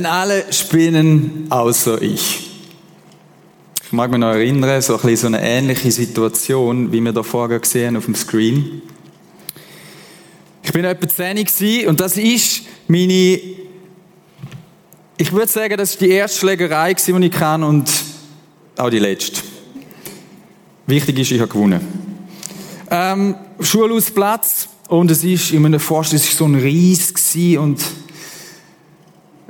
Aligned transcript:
wenn 0.00 0.06
alle 0.06 0.50
spinnen, 0.50 1.46
außer 1.50 2.00
ich. 2.00 2.48
Ich 3.84 3.92
mag 3.92 4.10
mich 4.10 4.18
noch 4.18 4.28
erinnern, 4.28 4.80
so 4.80 4.98
ein 4.98 5.14
so 5.14 5.26
eine 5.26 5.42
ähnliche 5.42 5.92
Situation, 5.92 6.90
wie 6.90 7.02
wir 7.02 7.12
da 7.12 7.22
vorher 7.22 7.58
gesehen 7.58 7.98
auf 7.98 8.06
dem 8.06 8.14
Screen. 8.14 8.80
Ich 10.62 10.72
bin 10.72 10.86
etwa 10.86 11.06
10 11.06 11.86
und 11.86 12.00
das 12.00 12.16
ist 12.16 12.62
meine, 12.88 13.40
ich 15.18 15.32
würde 15.32 15.48
sagen, 15.48 15.76
das 15.76 15.90
ist 15.90 16.00
die 16.00 16.08
erste 16.08 16.38
Schlägerei 16.38 16.94
die 16.94 17.26
ich 17.26 17.32
kann 17.32 17.62
und 17.62 17.90
auch 18.78 18.88
die 18.88 19.00
letzte. 19.00 19.42
Wichtig 20.86 21.18
ist, 21.18 21.30
ich 21.32 21.40
habe 21.42 21.52
gewonnen. 21.52 21.80
Ähm, 22.90 23.34
Schulhausplatz 23.60 24.66
und 24.88 25.10
es 25.10 25.22
ist 25.24 25.50
in 25.50 25.60
meiner 25.60 25.78
Vorstellung, 25.78 26.24
es 26.24 26.40
war 26.40 26.48
so 26.48 26.54
ein 26.54 26.54
Ries 26.54 27.12
und 27.58 27.84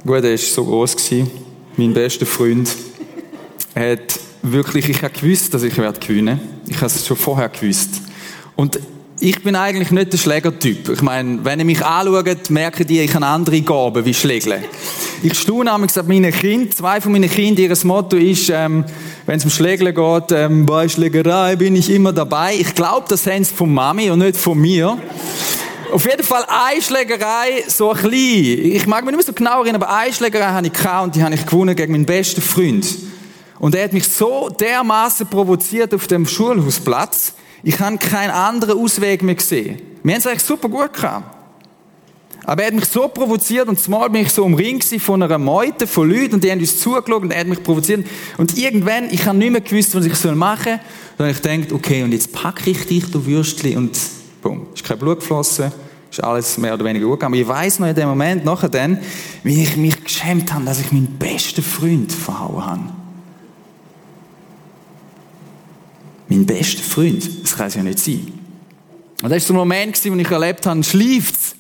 Gut, 0.07 0.25
er 0.25 0.31
war 0.31 0.39
so 0.39 0.65
groß 0.65 0.97
gewesen. 0.97 1.31
Mein 1.77 1.93
bester 1.93 2.25
Freund 2.25 2.75
hat 3.75 4.19
wirklich, 4.43 4.89
ich 4.89 5.03
habe 5.03 5.13
gewusst, 5.13 5.53
dass 5.53 5.63
ich 5.63 5.77
werde 5.77 6.01
gewinnen. 6.01 6.41
Ich 6.67 6.77
habe 6.77 6.87
es 6.87 7.07
schon 7.07 7.19
vorher 7.19 7.51
gewusst. 7.51 8.01
Und 8.57 8.81
ich 9.21 9.43
bin 9.43 9.55
eigentlich 9.55 9.91
nicht 9.91 10.15
der 10.15 10.17
Schlägertyp. 10.17 10.89
Ich 10.89 11.03
meine, 11.03 11.45
wenn 11.45 11.59
ihr 11.59 11.67
mich 11.67 11.85
anschaut, 11.85 12.49
merken 12.49 12.87
die, 12.87 13.01
ich 13.01 13.15
habe 13.15 13.27
andere 13.27 13.61
Gaben 13.61 14.03
wie 14.07 14.15
Schlägle. 14.15 14.65
Ich 15.23 15.39
staune 15.39 15.71
nämlich 15.71 15.95
an 15.99 16.09
meinen 16.09 16.33
Kindern. 16.33 16.73
Zwei 16.73 17.03
von 17.03 17.13
meinen 17.13 17.29
Kindern, 17.29 17.67
ihr 17.67 17.77
Motto 17.85 18.17
ist, 18.17 18.49
ähm, 18.49 18.87
wenn 19.27 19.37
es 19.37 19.45
um 19.45 19.51
Schlägle 19.51 19.93
geht, 19.93 20.33
ähm, 20.33 20.65
bei 20.65 20.89
Schlägerei 20.89 21.57
bin 21.57 21.77
ich 21.77 21.91
immer 21.91 22.15
dabei. 22.15 22.55
Ich 22.59 22.75
glaube, 22.75 23.05
das 23.07 23.27
haben 23.27 23.45
sie 23.45 23.55
von 23.55 23.75
Mami 23.75 24.11
und 24.11 24.21
nicht 24.21 24.39
von 24.39 24.59
mir. 24.59 24.97
Auf 25.93 26.05
jeden 26.05 26.23
Fall 26.23 26.45
eine 26.47 26.81
Schlägerei, 26.81 27.65
so 27.67 27.91
ein 27.91 27.97
klein. 27.97 28.13
Ich 28.13 28.87
mag 28.87 29.05
mich 29.05 29.15
nicht 29.15 29.27
mehr 29.27 29.27
so 29.27 29.33
genau 29.33 29.63
erinnern, 29.63 29.83
aber 29.83 29.93
eine 29.93 30.13
Schlägerei 30.13 30.47
habe 30.47 30.67
ich 30.67 30.73
gehabt 30.73 31.05
und 31.05 31.17
die 31.17 31.23
habe 31.23 31.35
ich 31.35 31.45
gewonnen 31.45 31.75
gegen 31.75 31.93
meinen 31.93 32.07
besten 32.07 32.41
Freund. 32.41 32.87
Und 33.59 33.75
er 33.75 33.85
hat 33.85 33.93
mich 33.93 34.09
so 34.09 34.49
dermaßen 34.49 35.27
provoziert 35.27 35.93
auf 35.93 36.07
dem 36.07 36.27
Schulhausplatz, 36.27 37.35
ich 37.63 37.79
habe 37.79 37.99
keinen 37.99 38.31
anderen 38.31 38.79
Ausweg 38.79 39.23
mehr 39.23 39.35
gesehen. 39.35 39.83
Wir 40.03 40.15
haben 40.15 40.21
es 40.21 40.27
eigentlich 40.27 40.43
super 40.43 40.69
gut 40.69 40.95
gehabt. 40.95 41.37
Aber 42.45 42.63
er 42.63 42.69
hat 42.69 42.75
mich 42.75 42.87
so 42.87 43.07
provoziert 43.09 43.69
und 43.69 43.79
zumal 43.79 44.09
bin 44.09 44.23
ich 44.23 44.33
so 44.33 44.45
umringt 44.45 44.85
von 44.85 45.23
einer 45.23 45.39
Meute 45.39 45.87
von 45.87 46.09
Leuten 46.09 46.35
und 46.35 46.45
die 46.45 46.51
haben 46.51 46.61
uns 46.61 46.81
zugeschaut 46.81 47.23
und 47.23 47.33
er 47.33 47.41
hat 47.41 47.47
mich 47.49 47.63
provoziert. 47.63 48.07
Und 48.39 48.57
irgendwann, 48.57 49.11
ich 49.11 49.27
habe 49.27 49.37
nicht 49.37 49.51
mehr 49.51 49.61
gewusst, 49.61 49.95
was 49.95 50.07
ich 50.07 50.35
machen 50.35 50.65
soll. 50.65 50.81
Dann 51.19 51.27
habe 51.27 51.31
ich 51.31 51.43
gedacht, 51.43 51.73
okay, 51.73 52.03
und 52.03 52.13
jetzt 52.13 52.33
packe 52.33 52.71
ich 52.71 52.87
dich, 52.87 53.11
du 53.11 53.27
Würstchen, 53.27 53.77
und 53.77 53.99
Boom. 54.43 54.69
Ist 54.75 54.85
kein 54.85 54.99
Blut 54.99 55.21
geflossen, 55.21 55.73
ist 56.11 56.23
alles 56.23 56.57
mehr 56.59 56.75
oder 56.75 56.85
weniger 56.85 57.07
gut 57.07 57.21
gegangen. 57.21 57.35
Aber 57.35 57.43
ich 57.43 57.49
weiß 57.49 57.79
noch 57.81 57.89
in 57.89 57.95
dem 57.95 58.09
Moment, 58.09 58.45
nachher 58.45 58.69
dann, 58.69 58.99
wie 59.43 59.63
ich 59.63 59.77
mich 59.77 60.03
geschämt 60.03 60.53
habe, 60.53 60.65
dass 60.65 60.81
ich 60.81 60.93
meinen 60.93 61.19
besten 61.19 61.63
Freund 61.63 62.13
verhauen 62.13 62.65
habe. 62.65 62.81
Mein 66.29 66.47
bester 66.47 66.83
Freund, 66.83 67.43
das 67.43 67.57
kann 67.57 67.67
es 67.67 67.75
ja 67.75 67.83
nicht 67.83 67.99
sein. 67.99 68.33
Und 69.23 69.31
das 69.31 69.33
war 69.33 69.41
so 69.41 69.53
ein 69.53 69.57
Moment, 69.57 70.05
wo 70.05 70.15
ich 70.15 70.31
erlebt 70.31 70.65
habe, 70.65 70.83
schläft's. 70.83 71.57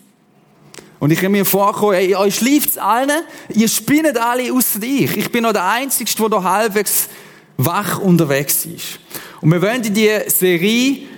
Und 0.98 1.10
ich 1.10 1.18
habe 1.18 1.30
mir 1.30 1.44
vorgekommen, 1.44 1.94
ey, 1.94 2.14
euch 2.14 2.36
schläft's 2.36 2.78
allen, 2.78 3.22
ihr 3.54 3.68
spinnet 3.68 4.18
alle 4.18 4.52
außer 4.52 4.82
ich. 4.82 5.16
Ich 5.16 5.32
bin 5.32 5.42
noch 5.42 5.52
der 5.52 5.66
Einzige, 5.66 6.28
der 6.28 6.42
halbwegs 6.42 7.08
wach 7.56 7.98
unterwegs 7.98 8.66
ist. 8.66 9.00
Und 9.40 9.50
wir 9.50 9.60
wollen 9.60 9.82
in 9.82 9.94
die 9.94 10.10
Serie 10.28 11.08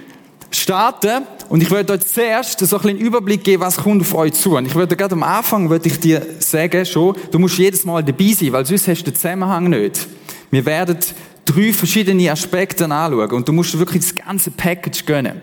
starten 0.51 1.27
und 1.49 1.63
ich 1.63 1.71
werde 1.71 1.93
euch 1.93 2.07
zuerst 2.07 2.59
so 2.61 2.79
ein 2.79 2.89
einen 2.89 2.99
Überblick 2.99 3.45
geben, 3.45 3.63
was 3.63 3.77
kommt 3.77 4.03
auf 4.03 4.15
euch 4.15 4.35
zu. 4.35 4.57
Und 4.57 4.67
ich 4.67 4.75
würde 4.75 4.97
gerade 4.97 5.15
am 5.15 5.23
Anfang 5.23 5.71
würde 5.71 5.89
ich 5.89 5.99
dir 5.99 6.25
sagen, 6.39 6.85
schon, 6.85 7.17
du 7.31 7.39
musst 7.39 7.59
jedes 7.59 7.85
Mal 7.85 8.03
dabei 8.03 8.33
sein, 8.33 8.53
weil 8.53 8.67
sonst 8.67 8.89
hast 8.89 9.03
du 9.03 9.11
den 9.11 9.15
Zusammenhang 9.15 9.69
nicht. 9.69 10.07
Wir 10.51 10.65
werden 10.67 10.99
drei 11.45 11.73
verschiedene 11.73 12.31
Aspekte 12.31 12.85
anschauen 12.85 13.31
und 13.33 13.49
du 13.49 13.53
musst 13.53 13.79
wirklich 13.79 14.03
das 14.03 14.15
ganze 14.15 14.51
Package 14.51 15.05
gönnen. 15.05 15.41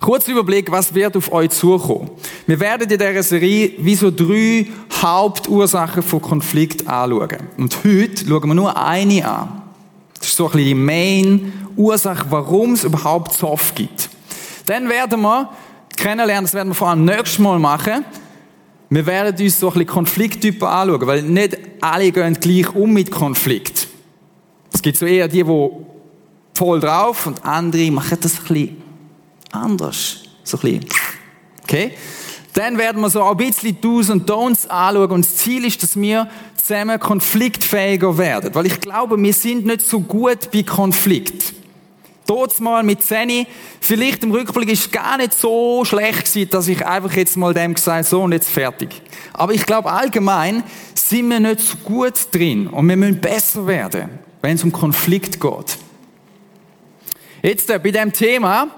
Kurzer 0.00 0.32
Überblick, 0.32 0.70
was 0.70 0.94
wird 0.94 1.16
auf 1.16 1.32
euch 1.32 1.50
zukommen? 1.50 2.10
Wir 2.46 2.60
werden 2.60 2.82
in 2.82 2.98
dieser 2.98 3.22
Serie 3.22 3.72
wie 3.78 3.94
so 3.94 4.10
drei 4.10 4.66
Hauptursachen 5.00 6.02
von 6.02 6.20
Konflikt 6.20 6.86
anschauen. 6.86 7.38
Und 7.56 7.76
heute 7.82 8.26
schauen 8.26 8.48
wir 8.48 8.54
nur 8.54 8.76
eine 8.76 9.26
an. 9.26 9.62
Das 10.18 10.28
ist 10.28 10.36
so 10.36 10.46
ein 10.46 10.52
bisschen 10.52 10.66
die 10.68 10.74
Main 10.74 11.52
Ursache, 11.76 12.26
warum 12.30 12.74
es 12.74 12.84
überhaupt 12.84 13.32
Zoff 13.32 13.74
gibt. 13.74 14.10
Dann 14.66 14.88
werden 14.88 15.20
wir 15.20 15.48
kennenlernen, 15.96 16.44
das 16.44 16.54
werden 16.54 16.68
wir 16.68 16.74
vor 16.74 16.88
allem 16.88 17.04
nächstes 17.04 17.38
Mal 17.38 17.58
machen. 17.58 18.04
Wir 18.90 19.06
werden 19.06 19.34
uns 19.40 19.58
so 19.58 19.68
ein 19.68 19.72
bisschen 19.72 19.86
Konflikttypen 19.86 20.66
anschauen, 20.66 21.06
weil 21.06 21.22
nicht 21.22 21.58
alle 21.80 22.12
gehen 22.12 22.34
gleich 22.34 22.74
um 22.74 22.92
mit 22.92 23.10
Konflikt. 23.10 23.88
Es 24.72 24.82
gibt 24.82 24.96
so 24.98 25.06
eher 25.06 25.28
die, 25.28 25.42
die 25.42 25.70
voll 26.54 26.80
drauf 26.80 27.26
und 27.26 27.44
andere 27.44 27.90
machen 27.90 28.18
das 28.20 28.38
ein 28.38 28.44
bisschen 28.44 28.82
anders. 29.52 30.24
So 30.44 30.58
ein 30.58 30.80
bisschen. 30.80 30.86
Okay? 31.62 31.92
Dann 32.52 32.78
werden 32.78 33.02
wir 33.02 33.10
so 33.10 33.22
ein 33.22 33.36
bisschen 33.36 33.80
Do's 33.80 34.08
und 34.08 34.28
Don'ts 34.30 34.66
anschauen 34.68 35.10
und 35.10 35.24
das 35.24 35.36
Ziel 35.36 35.64
ist, 35.64 35.82
dass 35.82 36.00
wir 36.00 36.28
zusammen 36.56 36.98
konfliktfähiger 36.98 38.16
werden. 38.16 38.54
Weil 38.54 38.66
ich 38.66 38.80
glaube, 38.80 39.20
wir 39.20 39.32
sind 39.32 39.66
nicht 39.66 39.82
so 39.82 40.00
gut 40.00 40.50
bei 40.52 40.62
Konflikt. 40.62 41.55
Dort 42.26 42.58
mal 42.60 42.82
mit 42.82 43.02
Zeni, 43.02 43.46
vielleicht 43.80 44.24
im 44.24 44.32
Rückblick 44.32 44.70
ist 44.70 44.86
es 44.86 44.90
gar 44.90 45.16
nicht 45.16 45.32
so 45.32 45.84
schlecht 45.84 46.26
gewesen, 46.26 46.50
dass 46.50 46.66
ich 46.66 46.84
einfach 46.84 47.12
jetzt 47.14 47.36
mal 47.36 47.54
dem 47.54 47.74
gesagt 47.74 48.06
so 48.06 48.22
und 48.22 48.32
jetzt 48.32 48.50
fertig. 48.50 49.00
Aber 49.32 49.54
ich 49.54 49.64
glaube 49.64 49.90
allgemein 49.90 50.64
sind 50.94 51.30
wir 51.30 51.38
nicht 51.38 51.60
so 51.60 51.76
gut 51.78 52.14
drin 52.32 52.66
und 52.66 52.88
wir 52.88 52.96
müssen 52.96 53.20
besser 53.20 53.66
werden, 53.66 54.18
wenn 54.42 54.56
es 54.56 54.64
um 54.64 54.72
Konflikt 54.72 55.40
geht. 55.40 55.78
Jetzt 57.42 57.70
äh, 57.70 57.78
bei 57.78 57.92
dem 57.92 58.12
Thema, 58.12 58.68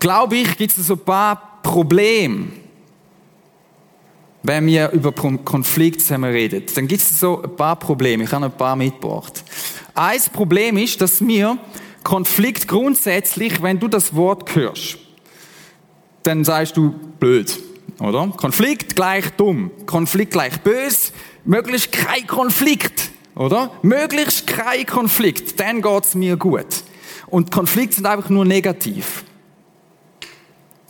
glaube 0.00 0.36
ich, 0.36 0.56
gibt 0.56 0.76
es 0.76 0.86
so 0.86 0.94
ein 0.94 0.98
paar 0.98 1.60
Probleme, 1.62 2.46
wenn 4.42 4.66
wir 4.66 4.90
über 4.90 5.12
Konflikt 5.12 6.00
zusammen 6.00 6.32
reden. 6.32 6.64
Dann 6.74 6.88
gibt 6.88 7.02
es 7.02 7.20
so 7.20 7.42
ein 7.42 7.54
paar 7.54 7.76
Probleme. 7.76 8.24
Ich 8.24 8.32
habe 8.32 8.46
ein 8.46 8.52
paar 8.52 8.74
mitgebracht. 8.74 9.44
Ein 9.94 10.20
Problem 10.32 10.76
ist, 10.76 11.00
dass 11.00 11.20
mir 11.20 11.58
Konflikt 12.02 12.68
grundsätzlich, 12.68 13.62
wenn 13.62 13.78
du 13.78 13.88
das 13.88 14.14
Wort 14.14 14.54
hörst, 14.54 14.98
dann 16.22 16.44
sagst 16.44 16.76
du 16.76 16.94
blöd, 17.18 17.58
oder? 17.98 18.28
Konflikt 18.36 18.96
gleich 18.96 19.30
dumm, 19.30 19.70
Konflikt 19.86 20.32
gleich 20.32 20.60
bös, 20.60 21.12
möglichst 21.44 21.92
kein 21.92 22.26
Konflikt, 22.26 23.10
oder? 23.34 23.72
Möglichst 23.82 24.46
kein 24.46 24.86
Konflikt, 24.86 25.58
dann 25.60 25.82
geht's 25.82 26.14
mir 26.14 26.36
gut. 26.36 26.84
Und 27.26 27.50
Konflikte 27.50 27.96
sind 27.96 28.06
einfach 28.06 28.28
nur 28.28 28.44
negativ. 28.44 29.24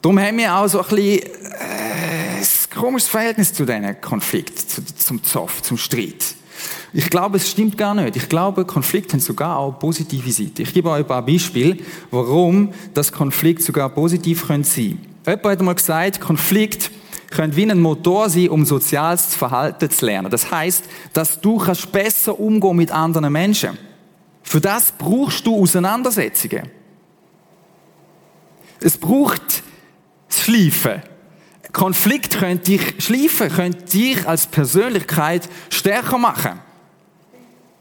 Darum 0.00 0.19
haben 0.19 0.38
wir 0.38 0.55
auch 0.56 0.67
so 0.67 0.81
ein 0.81 0.88
bisschen 0.88 1.23
äh, 1.23 2.38
ein 2.38 2.47
komisches 2.75 3.08
Verhältnis 3.08 3.52
zu 3.52 3.67
diesen 3.67 4.00
Konflikten, 4.00 4.87
zum 4.97 5.23
Zoff, 5.23 5.62
zum 5.62 5.76
Streit. 5.76 6.35
Ich 6.92 7.08
glaube, 7.10 7.36
es 7.36 7.50
stimmt 7.50 7.78
gar 7.78 7.94
nicht. 7.94 8.16
Ich 8.16 8.28
glaube, 8.28 8.64
Konflikte 8.64 9.12
haben 9.12 9.20
sogar 9.20 9.56
auch 9.56 9.78
positive 9.78 10.30
Seiten. 10.30 10.62
Ich 10.62 10.74
gebe 10.74 10.90
euch 10.90 11.00
ein 11.00 11.06
paar 11.06 11.24
Beispiele, 11.24 11.76
warum 12.10 12.72
das 12.94 13.12
Konflikt 13.12 13.62
sogar 13.62 13.88
positiv 13.90 14.46
sein 14.46 14.62
können 14.62 14.98
Jemand 15.26 15.44
hat 15.44 15.58
einmal 15.60 15.74
gesagt, 15.74 16.20
Konflikt 16.20 16.90
können 17.30 17.54
wie 17.54 17.70
ein 17.70 17.80
Motor 17.80 18.28
sein, 18.28 18.48
um 18.48 18.64
soziales 18.64 19.34
Verhalten 19.34 19.88
zu 19.90 20.06
lernen. 20.06 20.30
Das 20.30 20.50
heißt, 20.50 20.84
dass 21.12 21.40
du 21.40 21.58
kannst 21.58 21.92
besser 21.92 22.38
umgehen 22.38 22.76
mit 22.76 22.90
anderen 22.90 23.32
Menschen. 23.32 23.78
Für 24.42 24.60
das 24.60 24.92
brauchst 24.92 25.46
du 25.46 25.62
Auseinandersetzungen. 25.62 26.68
Es 28.80 28.96
braucht 28.96 29.62
das 30.28 30.40
Schleifen. 30.40 31.02
Konflikt 31.72 32.38
könnte 32.38 32.72
dich 32.72 32.94
schleifen, 32.99 33.49
könnte 33.49 33.84
dich 33.84 34.26
als 34.26 34.46
Persönlichkeit 34.46 35.49
stärker 35.69 36.19
machen. 36.19 36.58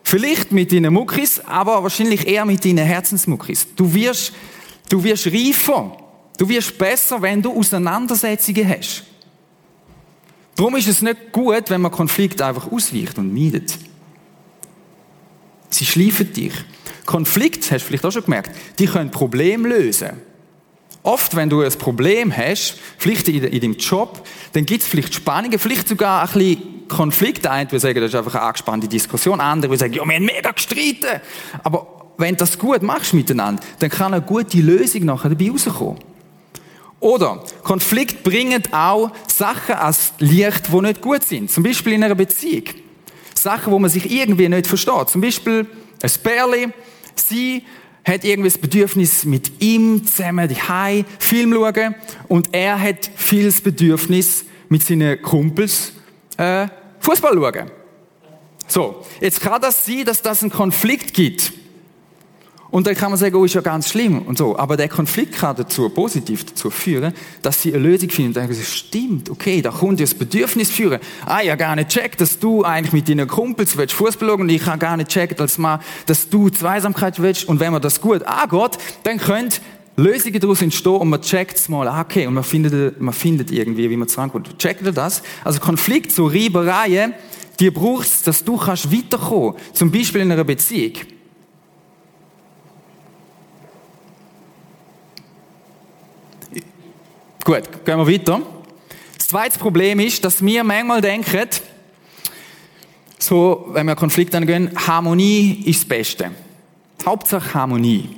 Vielleicht 0.04 0.52
mit 0.52 0.72
deinen 0.72 0.94
Muckis, 0.94 1.40
aber 1.40 1.84
wahrscheinlich 1.84 2.28
eher 2.28 2.46
mit 2.46 2.64
deinen 2.66 2.86
Herzensmuckis. 2.86 3.68
Du 3.76 3.94
wirst, 3.94 4.34
du 4.90 5.04
wirst 5.04 5.28
reifer. 5.28 5.98
Du 6.38 6.48
wirst 6.48 6.78
besser, 6.78 7.22
wenn 7.22 7.42
du 7.42 7.54
Auseinandersetzungen 7.54 8.68
hast. 8.70 9.04
Darum 10.56 10.76
ist 10.76 10.88
es 10.88 11.02
nicht 11.02 11.32
gut, 11.32 11.70
wenn 11.70 11.82
man 11.82 11.92
Konflikte 11.92 12.46
einfach 12.46 12.72
ausweicht 12.72 13.18
und 13.18 13.34
meidet. 13.34 13.78
Sie 15.70 15.86
schleifen 15.86 16.34
dich. 16.34 16.54
Konflikte, 17.06 17.76
hast 17.76 17.84
du 17.84 17.88
vielleicht 17.88 18.06
auch 18.06 18.12
schon 18.12 18.24
gemerkt, 18.24 18.52
die 18.78 18.86
können 18.86 19.12
Probleme 19.12 19.68
lösen. 19.70 20.29
Oft, 21.04 21.36
wenn 21.36 21.50
du 21.50 21.62
ein 21.62 21.72
Problem 21.74 22.36
hast, 22.36 22.76
vielleicht 22.98 23.30
in, 23.30 23.42
deinem 23.42 23.78
Job, 23.78 24.26
dann 24.54 24.66
gibt 24.66 24.82
es 24.82 24.88
vielleicht 24.88 25.14
Spannungen, 25.14 25.58
vielleicht 25.58 25.88
sogar 25.88 26.22
ein 26.22 26.34
bisschen 26.34 26.88
Konflikte. 26.90 27.50
Einige 27.50 27.80
sagen, 27.80 28.02
das 28.02 28.10
ist 28.10 28.16
einfach 28.16 28.36
eine 28.36 28.44
angespannte 28.44 28.88
Diskussion. 28.88 29.40
Andere 29.40 29.78
sagen, 29.78 29.94
ja, 29.94 30.06
wir 30.06 30.16
haben 30.16 30.26
mega 30.26 30.52
gestritten. 30.52 31.22
Aber 31.64 32.12
wenn 32.18 32.36
du 32.36 32.40
das 32.40 32.60
gut 32.60 32.82
machst 32.82 33.14
miteinander, 33.14 33.64
dann 33.80 33.90
kann 33.90 34.14
eine 34.14 34.22
gute 34.22 34.58
Lösung 34.58 35.06
nachher 35.06 35.30
dabei 35.30 35.52
rauskommen. 35.52 36.00
Oder 37.00 37.46
Konflikt 37.64 38.24
bringen 38.24 38.62
auch 38.74 39.12
Sachen 39.28 39.76
als 39.76 40.12
Licht, 40.20 40.68
die 40.72 40.82
nicht 40.82 41.02
gut 41.02 41.24
sind. 41.24 41.50
Zum 41.50 41.64
Beispiel 41.64 41.94
in 41.94 42.04
einer 42.04 42.16
Beziehung. 42.16 42.66
Sachen, 43.34 43.72
wo 43.72 43.80
man 43.80 43.90
sich 43.90 44.12
irgendwie 44.12 44.50
nicht 44.50 44.68
versteht. 44.68 45.10
Zum 45.10 45.22
Beispiel 45.22 45.66
ein 46.02 46.12
Bärli, 46.24 46.68
sie 47.16 47.64
hat 48.10 48.24
irgendwie 48.24 48.50
das 48.50 48.58
Bedürfnis, 48.58 49.24
mit 49.24 49.62
ihm 49.62 50.06
zusammen 50.06 50.50
die 50.50 51.06
Film 51.20 51.54
schauen 51.54 51.96
und 52.28 52.50
er 52.52 52.82
hat 52.82 53.10
viel 53.16 53.46
das 53.46 53.62
Bedürfnis, 53.62 54.46
mit 54.68 54.84
seinen 54.84 55.22
Kumpels 55.22 55.94
äh, 56.38 56.68
Fußball 57.00 57.34
schauen. 57.34 57.72
So, 58.68 59.04
jetzt 59.20 59.42
kann 59.42 59.62
das 59.62 59.86
sein, 59.86 60.06
dass 60.06 60.22
das 60.22 60.44
einen 60.44 60.52
Konflikt 60.52 61.14
gibt. 61.14 61.54
Und 62.72 62.86
dann 62.86 62.96
kann 62.96 63.10
man 63.10 63.18
sagen, 63.18 63.36
oh, 63.36 63.46
ist 63.46 63.56
ja 63.56 63.62
ganz 63.62 63.90
schlimm 63.90 64.22
und 64.22 64.38
so. 64.38 64.58
Aber 64.58 64.78
der 64.78 64.88
Konflikt 64.88 65.36
kann 65.36 65.56
dazu, 65.56 65.90
positiv 65.90 66.46
dazu 66.46 66.70
führen, 66.70 67.14
dass 67.42 67.62
sie 67.62 67.74
eine 67.74 67.82
Lösung 67.82 68.10
finden 68.10 68.30
und 68.30 68.38
denken, 68.38 68.56
das 68.56 68.72
stimmt, 68.72 69.30
okay, 69.30 69.62
da 69.62 69.72
kommt 69.72 70.00
ja 70.00 70.06
das 70.06 70.14
Bedürfnis 70.14 70.70
führen. 70.70 71.00
Ah, 71.26 71.42
ja 71.42 71.56
gar 71.56 71.76
nicht 71.76 71.90
checkt, 71.90 72.22
dass 72.22 72.38
du 72.38 72.64
eigentlich 72.64 72.94
mit 72.94 73.10
deinen 73.10 73.28
Kumpels 73.28 73.76
willst 73.76 73.96
Fußball 73.96 74.30
und 74.30 74.50
ich 74.50 74.66
habe 74.66 74.78
gar 74.78 74.98
nicht 74.98 75.10
checkt, 75.10 75.42
als 75.42 75.58
mal, 75.58 75.80
dass 76.06 76.30
du 76.30 76.50
Zweisamkeit 76.50 77.20
willst. 77.20 77.48
Und 77.50 77.60
wenn 77.60 77.72
man 77.72 77.82
das 77.82 78.02
gut 78.02 78.24
angeht, 78.24 78.78
dann 79.04 79.18
können 79.18 79.50
Lösungen 79.96 80.40
daraus 80.40 80.62
entstehen 80.62 80.94
und 80.94 81.10
man 81.10 81.22
checkt 81.22 81.58
es 81.58 81.70
mal, 81.70 81.88
ah, 81.88 82.02
okay, 82.02 82.28
und 82.28 82.36
man 82.36 82.44
findet, 82.44 83.02
man 83.02 83.14
findet 83.14 83.52
irgendwie, 83.52 83.90
wie 83.90 83.98
man 83.98 84.08
zusammenkommt. 84.08 84.58
Checkt 84.60 84.84
ihr 84.84 84.92
das? 84.92 85.24
Also 85.44 85.60
Konflikt, 85.60 86.12
so 86.12 86.28
Reibereien, 86.28 87.14
die 87.60 87.72
brauchst 87.72 88.28
dass 88.28 88.44
du 88.44 88.58
kannst 88.58 88.92
weiterkommen. 88.92 89.56
Zum 89.74 89.92
Beispiel 89.92 90.22
in 90.22 90.32
einer 90.32 90.44
Beziehung. 90.44 90.94
Gut, 97.50 97.84
gehen 97.84 97.98
wir 97.98 98.06
weiter. 98.06 98.44
Das 99.18 99.28
zweite 99.30 99.58
Problem 99.58 100.00
ist, 100.00 100.24
dass 100.24 100.46
wir 100.46 100.64
manchmal 100.64 101.02
denken, 101.02 101.48
so, 103.18 103.70
wenn 103.72 103.88
wir 103.88 103.96
Konflikte 103.96 104.38
angehen, 104.38 104.70
Harmonie 104.76 105.64
ist 105.66 105.80
das 105.80 105.88
Beste. 105.88 106.32
Hauptsache 107.04 107.52
Harmonie. 107.56 108.18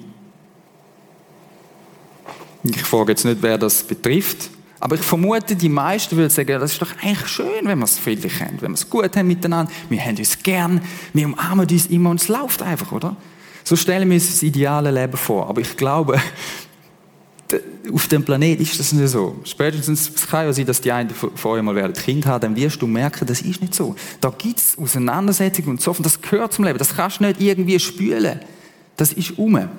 Ich 2.63 2.83
frage 2.83 3.13
jetzt 3.13 3.23
nicht, 3.23 3.41
wer 3.41 3.57
das 3.57 3.83
betrifft, 3.83 4.49
aber 4.81 4.95
ich 4.95 5.01
vermute, 5.01 5.55
die 5.55 5.69
meisten 5.69 6.17
würden 6.17 6.29
sagen, 6.29 6.59
das 6.59 6.73
ist 6.73 6.81
doch 6.81 6.91
eigentlich 7.01 7.25
schön, 7.29 7.63
wenn 7.63 7.79
wir 7.79 7.85
es 7.85 7.99
friedlich 7.99 8.37
haben, 8.41 8.61
wenn 8.61 8.71
wir 8.71 8.75
es 8.75 8.89
gut 8.89 9.15
haben 9.15 9.27
miteinander, 9.27 9.71
wir 9.87 10.01
haben 10.01 10.17
uns 10.17 10.43
gern, 10.43 10.81
wir 11.13 11.27
umarmen 11.27 11.65
uns 11.69 11.85
immer 11.85 12.09
und 12.09 12.19
es 12.19 12.27
läuft 12.27 12.61
einfach, 12.63 12.91
oder? 12.91 13.15
So 13.63 13.77
stellen 13.77 14.09
wir 14.09 14.15
uns 14.15 14.27
das 14.27 14.43
ideale 14.43 14.91
Leben 14.91 15.15
vor. 15.15 15.47
Aber 15.47 15.61
ich 15.61 15.77
glaube, 15.77 16.19
auf 17.92 18.07
dem 18.07 18.24
Planet 18.24 18.59
ist 18.59 18.80
das 18.80 18.94
nicht 18.94 19.09
so. 19.09 19.39
Spätestens, 19.44 20.09
es 20.13 20.27
kann 20.27 20.45
ja 20.45 20.53
sein, 20.53 20.65
dass 20.65 20.81
die 20.81 20.92
einen 20.92 21.09
euch 21.44 21.62
mal 21.62 21.75
werden 21.75 21.94
Kind 21.94 22.25
haben, 22.25 22.42
dann 22.42 22.56
wirst 22.56 22.81
du 22.81 22.88
merken, 22.88 23.25
das 23.25 23.42
ist 23.42 23.62
nicht 23.62 23.74
so. 23.74 23.95
Da 24.19 24.33
gibt 24.38 24.59
es 24.59 24.77
Auseinandersetzungen 24.77 25.69
und 25.69 25.81
so, 25.81 25.92
und 25.92 26.06
das 26.06 26.21
gehört 26.21 26.53
zum 26.53 26.65
Leben. 26.65 26.77
Das 26.77 26.95
kannst 26.95 27.19
du 27.19 27.25
nicht 27.25 27.42
irgendwie 27.42 27.80
spülen. 27.80 28.39
Das 28.95 29.13
ist 29.13 29.38
um. 29.38 29.69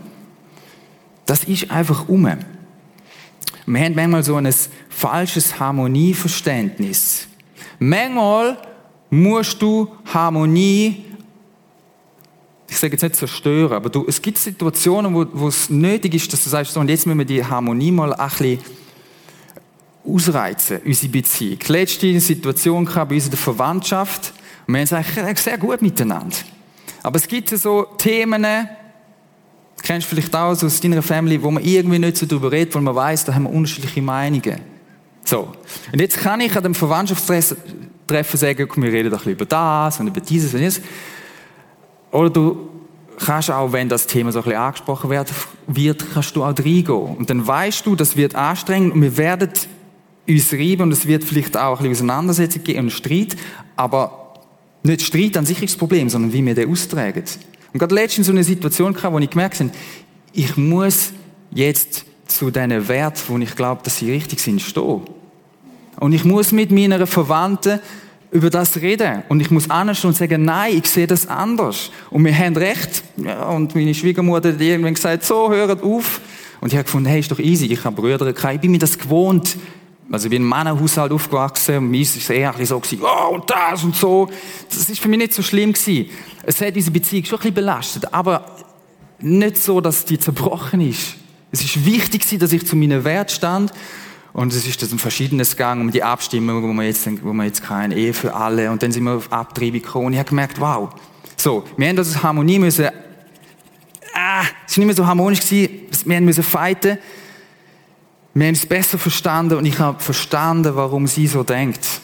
Das 1.27 1.45
ist 1.45 1.71
einfach 1.71 2.09
um. 2.09 2.25
Wir 3.67 3.81
haben 3.81 3.95
manchmal 3.95 4.23
so 4.23 4.37
ein 4.37 4.53
falsches 4.89 5.59
Harmonieverständnis. 5.59 7.29
Manchmal 7.79 8.59
musst 9.11 9.61
du 9.63 9.89
Harmonie 10.07 11.05
ich 12.73 12.79
sage 12.79 12.93
jetzt 12.93 13.03
nicht 13.03 13.17
zerstören, 13.17 13.73
aber 13.73 13.91
du, 13.91 14.05
es 14.09 14.21
gibt 14.21 14.39
Situationen, 14.39 15.15
wo, 15.15 15.27
wo 15.33 15.49
es 15.49 15.69
nötig 15.69 16.15
ist, 16.15 16.33
dass 16.33 16.43
du 16.43 16.51
sagst, 16.51 16.73
so, 16.73 16.81
und 16.81 16.89
jetzt 16.89 17.07
müssen 17.07 17.19
wir 17.19 17.27
die 17.27 17.45
Harmonie 17.45 17.93
mal 17.93 18.15
ein 18.15 18.29
bisschen 18.31 18.59
ausreizen, 20.05 20.81
unsere 20.85 21.13
Beziehung. 21.13 21.59
Letzte 21.69 22.19
Situation 22.19 22.87
kam 22.87 23.09
bei 23.09 23.17
uns 23.17 23.27
in 23.27 23.31
der 23.31 23.39
Verwandtschaft, 23.39 24.33
und 24.67 24.75
wir 24.75 24.81
haben 24.81 24.85
es 24.85 24.93
eigentlich 24.93 25.39
sehr 25.39 25.59
gut 25.59 25.83
miteinander. 25.83 26.37
Aber 27.03 27.17
es 27.17 27.29
gibt 27.29 27.51
so 27.51 27.85
Themen, 27.99 28.47
kennst 29.83 30.07
du 30.07 30.15
vielleicht 30.15 30.35
auch 30.35 30.51
aus 30.51 30.81
deiner 30.81 31.03
Family, 31.03 31.43
wo 31.43 31.51
man 31.51 31.63
irgendwie 31.63 31.99
nicht 31.99 32.17
so 32.17 32.27
darüber 32.27 32.53
redet, 32.53 32.75
weil 32.75 32.83
man 32.83 32.95
weiß, 32.95 33.27
da 33.27 33.35
haben 33.35 33.45
wir 33.45 33.51
unterschiedliche 33.51 34.01
Meinungen. 34.01 34.61
So. 35.25 35.53
Und 35.93 36.01
jetzt 36.01 36.19
kann 36.19 36.41
ich 36.41 36.57
an 36.57 36.63
dem 36.63 36.75
Verwandtschaftstreffen 36.75 38.39
sagen, 38.39 38.69
wir 38.77 38.93
reden 38.93 39.11
doch 39.11 39.27
über 39.27 39.45
das 39.45 40.01
und 40.01 40.07
über 40.07 40.21
dieses 40.21 40.55
und 40.55 40.61
jenes. 40.61 40.81
Oder 42.13 42.31
du 42.31 42.69
kannst 43.19 43.51
auch, 43.51 43.73
wenn 43.73 43.89
das 43.89 44.07
Thema 44.07 44.31
so 44.31 44.39
ein 44.41 44.45
bisschen 44.45 44.61
angesprochen 44.61 45.11
wird, 45.11 45.33
wird 45.67 46.05
kannst 46.13 46.37
du 46.37 46.45
auch 46.45 46.49
reingehen. 46.49 47.17
Und 47.17 47.29
dann 47.31 47.47
weißt 47.47 47.85
du, 47.87 47.97
das 47.97 48.17
wird 48.17 48.35
anstrengend 48.35 48.95
und 48.95 49.03
wir 49.03 49.17
werden 49.17 49.51
uns 50.29 50.53
reiben 50.53 50.83
und 50.83 50.93
es 50.93 51.07
wird 51.07 51.25
vielleicht 51.25 51.57
auch 51.57 51.81
ein 51.81 51.89
bisschen 51.89 52.11
Auseinandersetzung 52.11 52.63
geben 52.63 52.81
und 52.81 52.91
Streit, 52.91 53.37
aber 53.77 54.35
nicht 54.83 55.03
Streit 55.03 55.37
an 55.37 55.47
sich 55.47 55.63
ist 55.63 55.75
das 55.75 55.79
Problem, 55.79 56.09
sondern 56.09 56.33
wie 56.33 56.45
wir 56.45 56.55
den 56.55 56.71
austragen. 56.71 57.25
Und 57.73 57.79
gerade 57.79 57.95
letztens 57.95 58.27
so 58.27 58.33
eine 58.33 58.45
Situation 58.45 58.93
kam, 58.93 59.15
wo 59.15 59.19
ich 59.19 59.31
gemerkt 59.31 59.61
habe, 59.61 59.71
ich 60.33 60.57
muss 60.57 61.13
jetzt 61.51 62.05
zu 62.27 62.51
diesen 62.51 62.89
Werten, 62.89 63.21
wo 63.29 63.39
ich 63.39 63.55
glaube, 63.55 63.83
dass 63.85 63.99
sie 63.99 64.11
richtig 64.11 64.41
sind, 64.41 64.61
stehen. 64.61 65.03
Und 65.99 66.13
ich 66.13 66.25
muss 66.25 66.53
mit 66.53 66.71
meiner 66.71 67.07
Verwandten 67.07 67.81
über 68.33 68.49
das 68.49 68.81
reden. 68.81 69.23
Und 69.29 69.41
ich 69.41 69.51
muss 69.51 69.71
anstehen 69.71 70.09
und 70.09 70.17
sagen, 70.17 70.45
nein, 70.45 70.79
ich 70.79 70.87
sehe 70.87 71.07
das 71.07 71.29
anders. 71.29 71.91
Und 72.11 72.25
wir 72.25 72.37
haben 72.37 72.57
recht. 72.57 73.05
Ja, 73.19 73.45
und 73.51 73.75
meine 73.75 73.95
Schwiegermutter 73.95 74.55
hat 74.55 74.61
irgendwann 74.61 74.95
gesagt, 74.95 75.25
so, 75.25 75.53
hört 75.53 75.83
auf. 75.83 76.21
Und 76.61 76.69
ich 76.73 76.75
habe 76.75 76.85
gefunden, 76.85 77.09
hey, 77.09 77.21
ist 77.21 77.31
doch 77.31 77.39
easy, 77.39 77.67
ich 77.67 77.85
habe 77.85 77.95
Brüder, 77.95 78.27
ich 78.27 78.61
bin 78.61 78.71
mir 78.71 78.79
das 78.79 78.99
gewohnt. 78.99 79.57
Also 80.11 80.27
ich 80.27 80.31
bin 80.31 80.43
in 80.43 80.53
einem 80.53 80.65
Männerhaushalt 80.65 81.13
aufgewachsen 81.13 81.79
und 81.79 81.91
meistens 81.91 82.23
ist 82.23 82.25
es 82.25 82.31
eher 82.31 82.55
so 82.65 82.79
gewesen, 82.79 83.01
oh, 83.03 83.35
und 83.35 83.51
das 83.51 83.83
und 83.83 83.97
so. 83.97 84.29
Das 84.69 84.89
ist 84.89 85.01
für 85.01 85.09
mich 85.09 85.19
nicht 85.19 85.33
so 85.33 85.43
schlimm 85.43 85.73
gewesen. 85.73 86.11
Es 86.43 86.61
hat 86.61 86.77
diese 86.77 86.91
Beziehung 86.91 87.25
schon 87.25 87.39
ein 87.39 87.41
bisschen 87.41 87.55
belastet, 87.55 88.15
aber 88.15 88.57
nicht 89.21 89.57
so, 89.57 89.81
dass 89.81 90.05
die 90.05 90.19
zerbrochen 90.19 90.81
ist. 90.81 91.17
Es 91.51 91.63
ist 91.63 91.85
wichtig 91.85 92.39
dass 92.39 92.53
ich 92.53 92.67
zu 92.67 92.77
meinen 92.77 93.05
Wert 93.05 93.31
stand 93.31 93.73
und 94.33 94.53
es 94.53 94.67
ist 94.67 94.81
das 94.81 94.93
ein 94.93 94.99
verschiedenes 94.99 95.57
Gang 95.57 95.81
um 95.81 95.91
die 95.91 96.03
Abstimmung, 96.03 96.63
wo 96.63 96.69
man 96.69 96.87
jetzt, 96.87 97.07
wo 97.23 97.33
man 97.33 97.47
jetzt 97.47 97.63
keine 97.63 97.95
Ehe 97.95 98.15
für 98.15 98.35
alle. 98.35 98.71
Und 98.71 98.83
dann 98.83 98.91
sind 98.91 99.05
wir 99.05 99.13
auf 99.13 99.31
Abtreibung 99.31 99.83
gekommen. 99.83 100.07
Und 100.07 100.13
ich 100.15 100.19
habe 100.19 100.29
gemerkt, 100.29 100.59
wow. 100.59 100.89
So, 101.37 101.65
wir 101.77 101.89
haben 101.89 101.97
das 101.97 102.23
Harmonie 102.23 102.59
müssen, 102.59 102.87
ah, 104.15 104.43
es 104.65 104.73
ist 104.73 104.79
nicht 104.79 104.87
mehr 104.87 104.97
so 104.97 105.07
harmonisch 105.07 105.41
gewesen. 105.41 105.81
Wir 106.07 106.17
haben 106.17 106.25
müssen 106.25 106.43
fighten. 106.43 106.99
Wir 108.33 108.47
haben 108.47 108.55
es 108.55 108.65
besser 108.65 108.97
verstanden 108.97 109.59
und 109.59 109.67
ich 109.67 109.79
habe 109.79 110.01
verstanden, 110.01 110.75
warum 110.75 111.07
sie 111.07 111.27
so 111.27 111.43
denkt. 111.43 112.01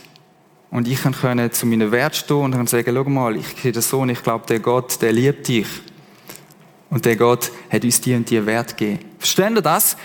Und 0.70 0.86
ich 0.86 1.00
kann 1.00 1.14
zu 1.52 1.66
meinen 1.66 1.90
Wert 1.90 2.14
stehen 2.14 2.52
und 2.52 2.68
sagen, 2.68 2.94
schau 2.94 3.04
mal, 3.04 3.36
ich 3.36 3.46
sehe 3.62 3.72
das 3.72 3.88
so 3.88 4.00
und 4.00 4.10
ich 4.10 4.22
glaube, 4.22 4.44
der 4.46 4.60
Gott, 4.60 5.00
der 5.00 5.12
liebt 5.12 5.48
dich. 5.48 5.66
Und 6.90 7.06
der 7.06 7.16
Gott 7.16 7.50
hat 7.70 7.84
uns 7.84 8.02
die 8.02 8.14
und 8.14 8.28
die 8.28 8.44
Wert 8.44 8.76
gegeben. 8.76 8.98
Verstehen 9.18 9.56
ihr 9.56 9.62
das? 9.62 9.96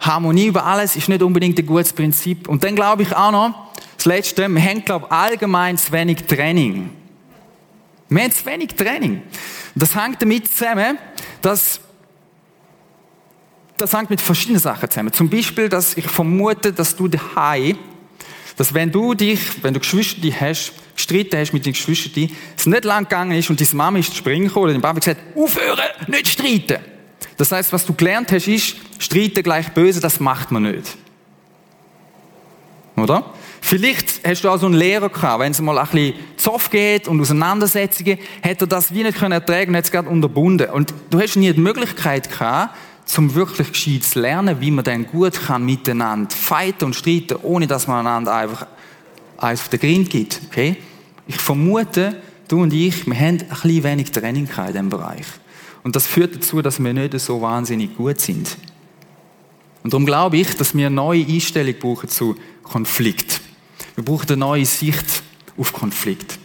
Harmonie 0.00 0.46
über 0.46 0.64
alles 0.64 0.96
ist 0.96 1.08
nicht 1.08 1.22
unbedingt 1.22 1.58
ein 1.58 1.66
gutes 1.66 1.92
Prinzip. 1.92 2.48
Und 2.48 2.62
dann 2.64 2.74
glaube 2.74 3.02
ich 3.02 3.14
auch 3.14 3.32
noch, 3.32 3.54
das 3.96 4.04
Letzte, 4.04 4.48
wir 4.48 4.62
haben, 4.62 4.84
glaube 4.84 5.06
ich, 5.06 5.12
allgemein 5.12 5.76
zu 5.78 5.92
wenig 5.92 6.24
Training. 6.24 6.90
Wir 8.08 8.22
haben 8.22 8.32
zu 8.32 8.46
wenig 8.46 8.68
Training. 8.68 9.22
Das 9.74 9.94
hängt 9.94 10.22
damit 10.22 10.48
zusammen, 10.48 10.98
dass 11.42 11.80
das 13.76 13.92
hängt 13.92 14.08
mit 14.08 14.20
verschiedenen 14.20 14.60
Sachen 14.60 14.88
zusammen. 14.88 15.12
Zum 15.12 15.28
Beispiel, 15.28 15.68
dass 15.68 15.96
ich 15.96 16.06
vermute, 16.06 16.72
dass 16.72 16.96
du 16.96 17.08
daheim, 17.08 17.78
dass 18.56 18.72
wenn 18.72 18.90
du 18.90 19.12
dich, 19.14 19.62
wenn 19.62 19.74
du 19.74 19.80
Geschwister 19.80 20.28
hast, 20.40 20.72
gestritten 20.94 21.38
hast 21.38 21.52
mit 21.52 21.66
den 21.66 21.74
Geschwistern, 21.74 22.30
es 22.56 22.64
nicht 22.64 22.84
lang 22.84 23.04
gegangen 23.04 23.36
ist 23.36 23.50
und 23.50 23.60
deine 23.60 23.74
Mama 23.74 23.98
ist 23.98 24.16
springen 24.16 24.46
gekommen 24.46 24.64
oder 24.64 24.72
dein 24.72 24.82
Papa 24.82 24.98
gesagt, 24.98 25.20
aufhören, 25.36 25.84
nicht 26.06 26.28
streiten. 26.28 26.95
Das 27.36 27.52
heißt, 27.52 27.72
was 27.72 27.84
du 27.84 27.94
gelernt 27.94 28.32
hast, 28.32 28.48
ist, 28.48 28.76
streiten 28.98 29.42
gleich 29.42 29.68
böse, 29.72 30.00
das 30.00 30.20
macht 30.20 30.50
man 30.50 30.62
nicht. 30.62 30.96
Oder? 32.96 33.24
Vielleicht 33.60 34.26
hast 34.26 34.42
du 34.42 34.48
auch 34.48 34.58
so 34.58 34.66
einen 34.66 34.76
Lehrer 34.76 35.08
gehabt, 35.08 35.40
wenn 35.40 35.52
es 35.52 35.60
mal 35.60 35.76
ein 35.76 35.86
bisschen 35.86 36.14
Zoff 36.36 36.70
geht 36.70 37.08
und 37.08 37.20
Auseinandersetzungen, 37.20 38.18
hätte 38.40 38.64
er 38.64 38.68
das 38.68 38.94
wie 38.94 39.02
nicht 39.02 39.18
können 39.18 39.32
ertragen 39.32 39.70
und 39.70 39.76
hat 39.76 39.84
es 39.84 39.90
gerade 39.90 40.08
unterbunden. 40.08 40.70
Und 40.70 40.94
du 41.10 41.20
hast 41.20 41.36
nie 41.36 41.52
die 41.52 41.60
Möglichkeit 41.60 42.30
gehabt, 42.30 42.74
zum 43.04 43.34
wirklich 43.34 43.72
gescheit 43.72 44.04
zu 44.04 44.20
lernen, 44.20 44.60
wie 44.60 44.70
man 44.70 44.84
dann 44.84 45.06
gut 45.06 45.34
kann 45.46 45.64
miteinander 45.64 46.34
fighten 46.34 46.86
und 46.86 46.96
streiten, 46.96 47.38
ohne 47.42 47.66
dass 47.66 47.86
man 47.86 48.06
einander 48.06 48.34
einfach 48.34 48.66
eins 49.38 49.60
auf 49.60 49.68
den 49.68 49.80
Grind 49.80 50.10
gibt. 50.10 50.40
Okay? 50.48 50.76
Ich 51.26 51.36
vermute, 51.36 52.20
du 52.48 52.62
und 52.62 52.72
ich, 52.72 53.06
wir 53.06 53.14
haben 53.14 53.38
ein 53.40 53.48
bisschen 53.48 53.84
wenig 53.84 54.10
Training 54.10 54.48
in 54.48 54.66
diesem 54.66 54.88
Bereich. 54.88 55.26
Und 55.86 55.94
das 55.94 56.08
führt 56.08 56.34
dazu, 56.34 56.62
dass 56.62 56.82
wir 56.82 56.92
nicht 56.92 57.16
so 57.20 57.40
wahnsinnig 57.40 57.96
gut 57.96 58.20
sind. 58.20 58.56
Und 59.84 59.92
darum 59.92 60.04
glaube 60.04 60.36
ich, 60.36 60.56
dass 60.56 60.74
wir 60.74 60.88
eine 60.88 60.96
neue 60.96 61.24
Einstellung 61.24 61.76
brauchen 61.78 62.08
zu 62.08 62.34
Konflikt. 62.64 63.40
Wir 63.94 64.04
brauchen 64.04 64.26
eine 64.30 64.36
neue 64.36 64.66
Sicht 64.66 65.22
auf 65.56 65.72
Konflikt. 65.72 66.40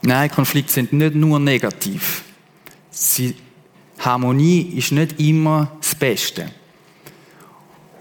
Nein, 0.00 0.30
Konflikte 0.30 0.72
sind 0.72 0.94
nicht 0.94 1.14
nur 1.14 1.38
negativ. 1.38 2.24
Sie, 2.90 3.34
Harmonie 3.98 4.62
ist 4.78 4.92
nicht 4.92 5.20
immer 5.20 5.72
das 5.78 5.94
Beste. 5.94 6.50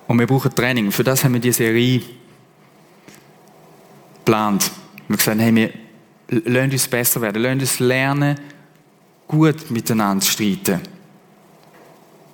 Und 0.07 0.19
wir 0.19 0.25
brauchen 0.25 0.55
Training. 0.55 0.89
Für 0.93 1.03
das 1.03 1.21
haben 1.21 1.33
wir 1.33 1.41
diese 1.41 1.57
Serie 1.57 2.01
geplant. 4.19 4.71
Wir 4.95 5.03
haben 5.03 5.17
gesagt, 5.17 5.41
hey, 5.41 5.53
wir 5.53 5.73
lernen 6.49 6.71
uns 6.71 6.87
besser 6.87 7.19
werden, 7.19 7.41
lernen 7.41 7.59
uns 7.59 7.79
lernen, 7.79 8.39
gut 9.27 9.71
miteinander 9.71 10.25
streiten. 10.25 10.81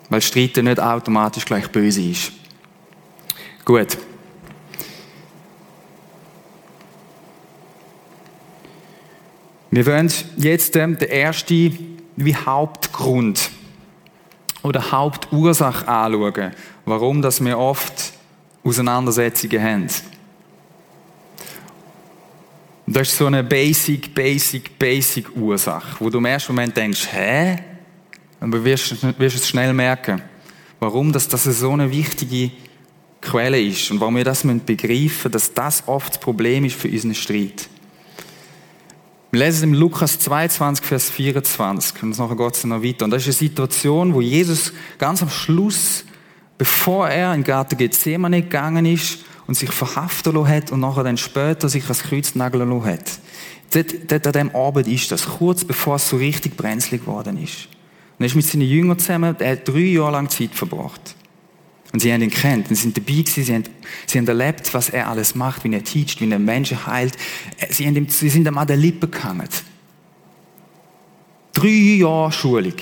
Weil 0.10 0.22
Streiten 0.22 0.66
nicht 0.66 0.80
automatisch 0.80 1.46
gleich 1.46 1.70
böse 1.72 2.02
ist. 2.02 2.32
Gut. 3.64 3.98
Wir 9.74 9.86
wollen 9.86 10.12
jetzt 10.36 10.76
ähm, 10.76 10.98
den 10.98 11.10
ersten 11.10 11.98
wie 12.18 12.36
Hauptgrund 12.36 13.50
oder 14.64 14.92
Hauptursache 14.92 15.88
anschauen, 15.88 16.52
warum 16.86 17.22
dass 17.22 17.44
wir 17.44 17.58
oft 17.58 18.14
Auseinandersetzungen 18.64 19.64
haben. 19.64 19.88
Und 22.92 22.98
das 22.98 23.08
ist 23.08 23.20
so 23.20 23.26
eine 23.26 23.42
basic, 23.42 24.14
basic, 24.14 24.78
basic 24.78 25.34
Ursache, 25.38 25.96
wo 26.02 26.10
du 26.10 26.18
im 26.18 26.26
ersten 26.26 26.52
Moment 26.52 26.76
denkst, 26.76 27.08
hä? 27.14 27.56
Aber 28.42 28.66
wirst, 28.66 29.02
wirst 29.18 29.38
es 29.38 29.48
schnell 29.48 29.72
merken, 29.72 30.22
warum 30.78 31.14
das, 31.14 31.30
das 31.30 31.46
so 31.46 31.72
eine 31.72 31.90
wichtige 31.90 32.52
Quelle 33.22 33.62
ist 33.62 33.92
und 33.92 34.02
warum 34.02 34.18
wir 34.18 34.26
das 34.26 34.44
begreifen 34.44 35.00
müssen, 35.04 35.32
dass 35.32 35.54
das 35.54 35.88
oft 35.88 36.16
das 36.16 36.20
Problem 36.20 36.66
ist 36.66 36.76
für 36.76 36.90
unseren 36.90 37.16
Streit. 37.16 37.70
Wir 39.32 39.40
lesen 39.40 39.56
es 39.56 39.64
im 39.64 39.74
Lukas 39.74 40.20
22, 40.20 40.86
Vers 40.86 41.10
24. 41.12 42.04
Und 42.04 42.20
nachher 42.20 42.36
geht 42.36 42.56
es 42.56 42.66
noch 42.66 42.84
weiter. 42.84 43.06
Und 43.06 43.12
das 43.12 43.22
ist 43.22 43.28
eine 43.28 43.50
Situation, 43.50 44.14
wo 44.14 44.20
Jesus 44.20 44.74
ganz 44.98 45.22
am 45.22 45.30
Schluss, 45.30 46.04
bevor 46.58 47.08
er 47.08 47.34
in 47.36 47.40
den 47.40 47.46
Garten 47.46 47.78
Gethsemane 47.78 48.42
gegangen 48.42 48.86
ist 48.86 49.20
und 49.52 49.56
sich 49.56 49.72
verhaften 49.72 50.48
hat 50.48 50.72
und 50.72 50.80
nachher 50.80 51.04
dann 51.04 51.18
später 51.18 51.68
sich 51.68 51.84
ans 51.84 52.04
Kreuz 52.04 52.36
nageln 52.36 52.86
hat. 52.86 53.20
Dort, 53.74 54.10
dort 54.10 54.28
an 54.28 54.32
dem 54.32 54.56
Abend 54.56 54.88
ist 54.88 55.12
das, 55.12 55.26
kurz 55.26 55.66
bevor 55.66 55.98
es 55.98 56.08
so 56.08 56.16
richtig 56.16 56.56
brenzlig 56.56 57.02
geworden 57.02 57.38
ist. 57.38 57.68
Und 58.18 58.24
er 58.24 58.28
ist 58.28 58.36
mit 58.36 58.46
seinen 58.46 58.62
Jüngern 58.62 58.98
zusammen, 58.98 59.36
er 59.38 59.52
hat 59.52 59.68
drei 59.68 59.80
Jahre 59.80 60.14
lang 60.14 60.30
Zeit 60.30 60.56
verbracht. 60.56 61.16
Und 61.92 62.00
sie 62.00 62.14
haben 62.14 62.22
ihn 62.22 62.30
kennt, 62.30 62.70
sie 62.70 62.76
sind 62.76 62.96
dabei 62.96 63.12
gewesen, 63.12 63.44
sie 63.44 63.54
haben, 63.54 63.64
sie 64.08 64.20
haben 64.20 64.28
erlebt, 64.30 64.74
was 64.74 64.88
er 64.88 65.10
alles 65.10 65.36
macht, 65.36 65.66
wie 65.66 65.74
er 65.74 65.84
teacht, 65.84 66.22
wie 66.22 66.32
er 66.32 66.40
Menschen 66.40 66.88
heilt. 66.88 67.18
Sie, 67.72 67.86
haben 67.86 67.98
ihm, 67.98 68.08
sie 68.08 68.30
sind 68.30 68.48
ihm 68.48 68.58
an 68.58 68.68
den 68.68 68.80
Lippen 68.80 69.12
gehangen. 69.12 69.50
Drei 71.52 71.98
Jahre 71.98 72.32
Schulung. 72.32 72.78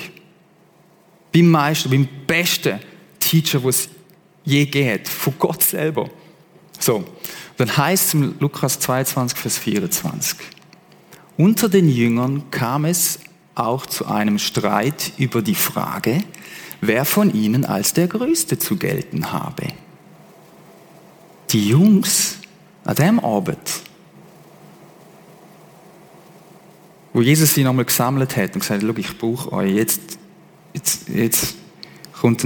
Beim 1.33 1.49
Meister, 1.49 1.89
beim 1.89 2.07
besten 2.27 2.77
Teacher, 3.19 3.65
es 3.65 3.89
je 4.43 4.65
gegeben 4.65 5.03
von 5.05 5.33
Gott 5.39 5.63
selber. 5.63 6.11
So. 6.79 7.03
Dann 7.57 7.75
heißt 7.75 8.07
es 8.07 8.13
im 8.13 8.35
Lukas 8.39 8.79
22, 8.79 9.37
Vers 9.37 9.57
24. 9.57 10.37
Unter 11.37 11.69
den 11.69 11.89
Jüngern 11.89 12.49
kam 12.51 12.85
es 12.85 13.19
auch 13.53 13.85
zu 13.85 14.05
einem 14.05 14.39
Streit 14.39 15.11
über 15.17 15.41
die 15.41 15.55
Frage, 15.55 16.23
wer 16.81 17.03
von 17.03 17.33
ihnen 17.33 17.65
als 17.65 17.93
der 17.93 18.07
Größte 18.07 18.57
zu 18.57 18.77
gelten 18.77 19.33
habe. 19.33 19.67
Die 21.49 21.67
Jungs 21.67 22.37
an 22.85 22.95
dem 22.95 23.19
Abend, 23.19 23.59
wo 27.11 27.21
Jesus 27.21 27.53
sie 27.53 27.63
nochmal 27.63 27.85
gesammelt 27.85 28.37
hat 28.37 28.53
und 28.53 28.61
gesagt 28.61 28.83
hat, 28.83 28.97
ich 28.97 29.17
brauche 29.17 29.51
euch, 29.51 29.73
jetzt, 29.73 30.19
jetzt, 30.73 31.09
jetzt 31.09 31.55
kommt 32.13 32.45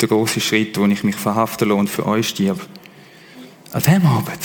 der 0.00 0.08
große 0.08 0.40
Schritt, 0.40 0.76
wo 0.76 0.84
ich 0.86 1.04
mich 1.04 1.16
verhaften 1.16 1.70
und 1.70 1.88
für 1.88 2.06
euch 2.06 2.28
stirb. 2.28 2.60
An 3.72 3.82
dem 3.82 4.06
Abend, 4.06 4.38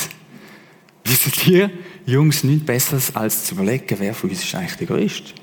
wisst 1.04 1.48
ihr, 1.48 1.70
Jungs, 2.06 2.44
nichts 2.44 2.66
Besseres 2.66 3.16
als 3.16 3.46
zu 3.46 3.56
überlegen, 3.56 3.98
wer 4.00 4.14
von 4.14 4.30
uns 4.30 4.44
ist 4.44 4.56
eigentlich 4.56 4.76
der 4.78 4.88
Größte. 4.88 5.34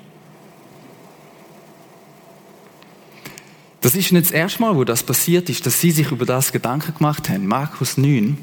Das 3.83 3.95
ist 3.95 4.13
nicht 4.13 4.25
das 4.25 4.33
erste 4.33 4.63
Mal, 4.63 4.75
wo 4.75 4.85
das 4.85 5.03
passiert 5.03 5.51
ist, 5.51 5.67
dass 5.67 5.79
sie 5.79 5.91
sich 5.91 6.11
über 6.11 6.25
das 6.25 6.53
Gedanken 6.53 6.95
gemacht 6.97 7.29
haben. 7.29 7.47
Markus 7.47 7.99
9, 7.99 8.39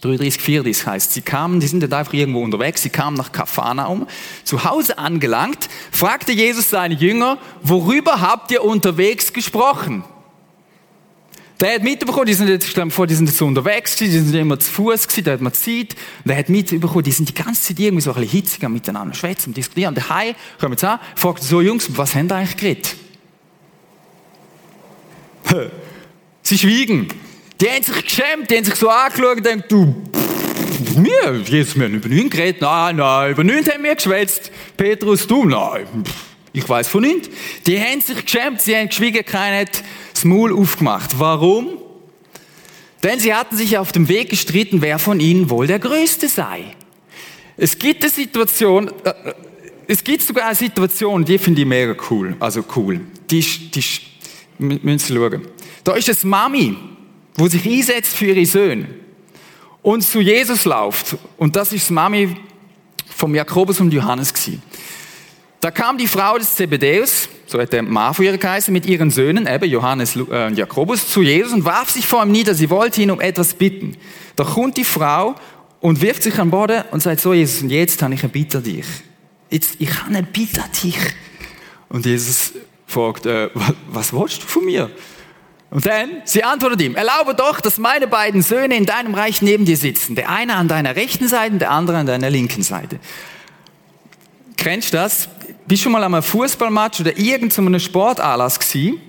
33, 0.00 0.40
34 0.40 0.86
heißt, 0.86 1.12
sie 1.12 1.20
kamen, 1.20 1.60
die 1.60 1.66
sind 1.66 1.80
nicht 1.80 1.92
einfach 1.92 2.14
irgendwo 2.14 2.42
unterwegs, 2.42 2.80
sie 2.80 2.88
kamen 2.88 3.16
nach 3.16 3.32
Kapharnaum, 3.32 4.06
zu 4.44 4.64
Hause 4.64 4.96
angelangt, 4.96 5.68
fragte 5.90 6.32
Jesus 6.32 6.70
seine 6.70 6.94
Jünger, 6.94 7.36
worüber 7.62 8.22
habt 8.22 8.50
ihr 8.50 8.64
unterwegs 8.64 9.34
gesprochen? 9.34 10.04
Der 11.62 11.76
hat 11.76 11.84
mitbekommen, 11.84 12.26
die 12.26 12.34
sind 12.34 12.48
jetzt, 12.48 12.66
ich 12.66 12.74
glaube, 12.74 13.06
die 13.06 13.14
sind 13.14 13.28
jetzt 13.28 13.40
unterwegs 13.40 13.94
die 13.94 14.08
sind 14.08 14.34
immer 14.34 14.58
zu 14.58 14.68
Fuß 14.68 15.06
gewesen, 15.06 15.24
da 15.24 15.30
hat 15.30 15.40
man 15.40 15.52
Zeit. 15.52 15.94
Und 16.24 16.30
er 16.32 16.36
hat 16.36 16.48
mitbekommen, 16.48 17.04
die 17.04 17.12
sind 17.12 17.28
die 17.28 17.34
ganze 17.34 17.62
Zeit 17.62 17.78
irgendwie 17.78 18.02
so 18.02 18.10
ein 18.10 18.20
bisschen 18.20 18.40
hitziger 18.40 18.68
miteinander 18.68 19.14
schwätzen 19.14 19.50
und 19.50 19.56
diskutieren. 19.56 19.90
Und 19.90 19.98
daheim, 19.98 20.34
kommen 20.58 20.72
jetzt 20.72 20.82
an, 20.82 20.98
fragt 21.14 21.44
so, 21.44 21.60
Jungs, 21.60 21.88
was 21.96 22.16
haben 22.16 22.28
ihr 22.28 22.34
eigentlich 22.34 22.56
geredet? 22.56 22.96
Sie 26.42 26.58
schwiegen. 26.58 27.06
Die 27.60 27.70
haben 27.70 27.84
sich 27.84 28.04
geschämt, 28.06 28.50
die 28.50 28.56
haben 28.56 28.64
sich 28.64 28.74
so 28.74 28.88
angeschaut 28.88 29.36
und 29.36 29.46
denkt, 29.46 29.70
du, 29.70 30.02
mir, 30.96 31.42
Jesus, 31.44 31.76
wir 31.76 31.84
haben 31.84 31.94
über 31.94 32.08
nichts 32.08 32.30
geredet. 32.30 32.60
Nein, 32.60 32.96
nein, 32.96 33.30
über 33.30 33.44
nichts 33.44 33.72
haben 33.72 33.84
wir 33.84 33.94
geschwätzt. 33.94 34.50
Petrus, 34.76 35.28
du, 35.28 35.44
nein, 35.44 35.86
ich 36.52 36.68
weiß 36.68 36.88
von 36.88 37.02
nichts. 37.02 37.30
Die 37.68 37.80
haben 37.80 38.00
sich 38.00 38.24
geschämt, 38.24 38.60
sie 38.60 38.74
haben 38.76 38.88
geschwiegen, 38.88 39.24
keiner 39.24 39.60
hat 39.60 39.84
das 40.22 40.28
Maul 40.28 40.52
aufgemacht. 40.52 41.18
Warum? 41.18 41.78
Denn 43.02 43.18
sie 43.18 43.34
hatten 43.34 43.56
sich 43.56 43.76
auf 43.76 43.90
dem 43.90 44.08
Weg 44.08 44.30
gestritten, 44.30 44.80
wer 44.80 45.00
von 45.00 45.18
ihnen 45.18 45.50
wohl 45.50 45.66
der 45.66 45.80
Größte 45.80 46.28
sei. 46.28 46.64
Es 47.56 47.76
gibt 47.76 48.02
eine 48.02 48.12
Situation, 48.12 48.88
äh, 49.02 49.34
es 49.88 50.04
gibt 50.04 50.22
sogar 50.22 50.46
eine 50.46 50.54
Situation, 50.54 51.24
die 51.24 51.38
finde 51.38 51.62
ich 51.62 51.66
mega 51.66 51.96
cool. 52.08 52.36
Also 52.38 52.64
cool. 52.76 53.00
Die 53.28 53.40
die 53.40 53.84
müssen 54.58 55.16
schauen. 55.16 55.42
Da 55.82 55.94
ist 55.94 56.08
es 56.08 56.22
Mami, 56.22 56.76
wo 57.34 57.48
sich 57.48 57.66
einsetzt 57.66 58.14
für 58.14 58.26
ihre 58.26 58.46
Söhne 58.46 58.86
und 59.82 60.02
zu 60.02 60.20
Jesus 60.20 60.64
läuft. 60.64 61.16
Und 61.36 61.56
das 61.56 61.72
ist 61.72 61.90
Mami 61.90 62.36
vom 63.08 63.34
Jakobus 63.34 63.80
und 63.80 63.92
Johannes 63.92 64.32
gewesen. 64.32 64.62
Da 65.62 65.70
kam 65.70 65.96
die 65.96 66.08
Frau 66.08 66.36
des 66.38 66.56
Zebedäus, 66.56 67.28
so 67.46 67.60
hat 67.60 67.72
der 67.72 67.84
Mann 67.84 68.12
von 68.14 68.24
ihr 68.24 68.36
geheißen, 68.36 68.72
mit 68.72 68.84
ihren 68.84 69.10
Söhnen, 69.10 69.46
eben 69.46 69.70
Johannes 69.70 70.16
und 70.16 70.28
äh, 70.32 70.50
Jakobus, 70.50 71.08
zu 71.08 71.22
Jesus 71.22 71.52
und 71.52 71.64
warf 71.64 71.88
sich 71.88 72.04
vor 72.04 72.24
ihm 72.24 72.32
nieder. 72.32 72.52
Sie 72.52 72.68
wollte 72.68 73.00
ihn 73.00 73.12
um 73.12 73.20
etwas 73.20 73.54
bitten. 73.54 73.96
Da 74.34 74.42
kommt 74.42 74.76
die 74.76 74.82
Frau 74.82 75.36
und 75.78 76.00
wirft 76.00 76.24
sich 76.24 76.36
an 76.40 76.48
den 76.48 76.50
Boden 76.50 76.82
und 76.90 77.00
sagt 77.00 77.20
so, 77.20 77.32
Jesus, 77.32 77.62
und 77.62 77.70
jetzt 77.70 78.02
habe 78.02 78.12
ich 78.12 78.24
eine 78.24 78.32
Bitte 78.32 78.58
an 78.58 78.64
dich. 78.64 78.86
Jetzt, 79.50 79.76
ich 79.78 79.88
habe 80.00 80.08
eine 80.08 80.24
Bitte 80.24 80.64
an 80.64 80.70
dich. 80.82 80.98
Und 81.90 82.06
Jesus 82.06 82.54
fragt, 82.88 83.26
äh, 83.26 83.48
was 83.86 84.12
willst 84.12 84.42
du 84.42 84.46
von 84.48 84.64
mir? 84.64 84.90
Und 85.70 85.86
dann, 85.86 86.22
sie 86.24 86.42
antwortet 86.42 86.80
ihm, 86.80 86.96
erlaube 86.96 87.36
doch, 87.36 87.60
dass 87.60 87.78
meine 87.78 88.08
beiden 88.08 88.42
Söhne 88.42 88.76
in 88.76 88.84
deinem 88.84 89.14
Reich 89.14 89.42
neben 89.42 89.64
dir 89.64 89.76
sitzen. 89.76 90.16
Der 90.16 90.28
eine 90.28 90.56
an 90.56 90.66
deiner 90.66 90.96
rechten 90.96 91.28
Seite, 91.28 91.58
der 91.58 91.70
andere 91.70 91.98
an 91.98 92.06
deiner 92.06 92.30
linken 92.30 92.64
Seite. 92.64 92.98
Kennst 94.56 94.92
du 94.92 94.96
das? 94.96 95.28
Bist 95.66 95.82
du 95.82 95.84
schon 95.84 95.92
mal 95.92 96.02
an 96.02 96.14
einem 96.14 96.22
Fußballmatch 96.22 97.00
oder 97.00 97.16
irgendeinem 97.16 97.78
Sportanlass 97.78 98.58
gewesen, 98.58 99.00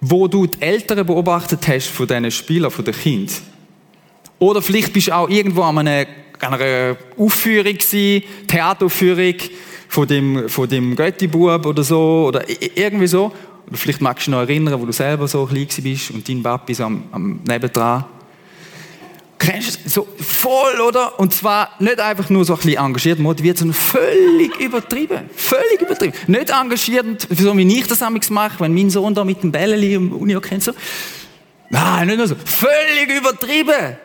wo 0.00 0.26
du 0.26 0.46
die 0.46 0.60
Eltern 0.60 1.06
beobachtet 1.06 1.66
hast 1.68 1.88
von 1.88 2.06
diesen 2.06 2.30
Spielern, 2.30 2.70
von 2.70 2.84
den 2.84 2.94
Kind? 2.94 3.40
Oder 4.38 4.60
vielleicht 4.60 4.92
bist 4.92 5.08
du 5.08 5.12
auch 5.12 5.28
irgendwo 5.28 5.62
an 5.62 5.78
einer, 5.78 6.06
einer 6.40 6.96
Aufführung 7.16 7.74
gewesen, 7.74 8.24
Theateraufführung, 8.48 9.34
von 9.86 10.08
dem, 10.08 10.48
von 10.48 10.68
dem 10.68 10.96
Göttibub 10.96 11.64
oder 11.64 11.84
so, 11.84 12.24
oder 12.26 12.44
irgendwie 12.74 13.06
so. 13.06 13.30
Oder 13.68 13.76
vielleicht 13.76 14.00
magst 14.00 14.26
du 14.26 14.30
dich 14.30 14.38
noch 14.38 14.48
erinnern, 14.48 14.80
wo 14.80 14.86
du 14.86 14.92
selber 14.92 15.28
so 15.28 15.46
klein 15.46 15.68
bist 15.82 16.10
und 16.10 16.28
dein 16.28 16.42
Papi 16.42 16.74
so 16.74 16.84
am, 16.84 17.04
am 17.12 17.40
nebendran. 17.46 18.04
Kennst 19.42 19.84
du 19.84 19.88
so 19.88 20.08
voll, 20.20 20.80
oder? 20.80 21.18
Und 21.18 21.34
zwar 21.34 21.70
nicht 21.80 21.98
einfach 21.98 22.30
nur 22.30 22.44
so 22.44 22.52
ein 22.52 22.60
bisschen 22.60 22.76
engagiert, 22.76 23.18
motiviert, 23.18 23.58
sondern 23.58 23.74
völlig 23.74 24.54
übertrieben. 24.60 25.28
Völlig 25.34 25.80
übertrieben. 25.80 26.14
Nicht 26.28 26.50
engagiert, 26.50 27.26
so 27.28 27.56
wie 27.56 27.78
ich 27.78 27.88
das 27.88 28.02
amigs 28.02 28.30
mache, 28.30 28.60
wenn 28.60 28.72
mein 28.72 28.88
Sohn 28.88 29.12
da 29.14 29.24
mit 29.24 29.42
dem 29.42 29.50
Bälleli 29.50 29.94
im 29.94 30.12
Uni 30.12 30.38
kennt 30.40 30.62
so. 30.62 30.72
Nein, 31.70 32.06
nicht 32.06 32.18
nur 32.18 32.28
so. 32.28 32.36
Völlig 32.36 33.18
übertrieben. 33.18 33.96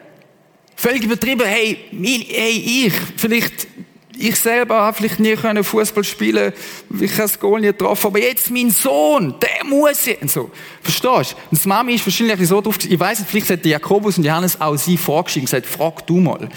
Völlig 0.75 1.03
übertrieben, 1.03 1.45
hey, 1.45 1.77
hey, 1.91 2.85
ich, 2.87 2.93
vielleicht, 3.15 3.67
ich 4.19 4.35
selber 4.35 4.75
habe 4.81 4.97
vielleicht 4.97 5.19
nie 5.19 5.35
können 5.35 5.63
Fußball 5.63 6.03
spielen, 6.03 6.53
ich 6.99 7.11
habe 7.11 7.21
das 7.21 7.39
Goal 7.39 7.61
nie 7.61 7.67
getroffen, 7.67 8.07
aber 8.07 8.19
jetzt 8.19 8.49
mein 8.49 8.69
Sohn, 8.71 9.35
der 9.39 9.65
muss 9.65 10.05
jetzt, 10.05 10.21
und 10.21 10.31
so. 10.31 10.51
Verstehst 10.81 11.31
du? 11.33 11.35
Und 11.51 11.63
die 11.63 11.67
Mami 11.67 11.93
ist 11.95 12.05
wahrscheinlich 12.05 12.47
so 12.47 12.61
drauf, 12.61 12.77
ich 12.83 12.99
weiss 12.99 13.19
nicht, 13.19 13.29
vielleicht 13.29 13.49
hat 13.49 13.65
Jakobus 13.65 14.17
und 14.17 14.23
Johannes 14.23 14.59
auch 14.59 14.75
sie 14.75 14.97
vorgeschrieben 14.97 15.45
gesagt, 15.45 15.65
frag 15.65 16.05
du 16.07 16.19
mal. 16.19 16.49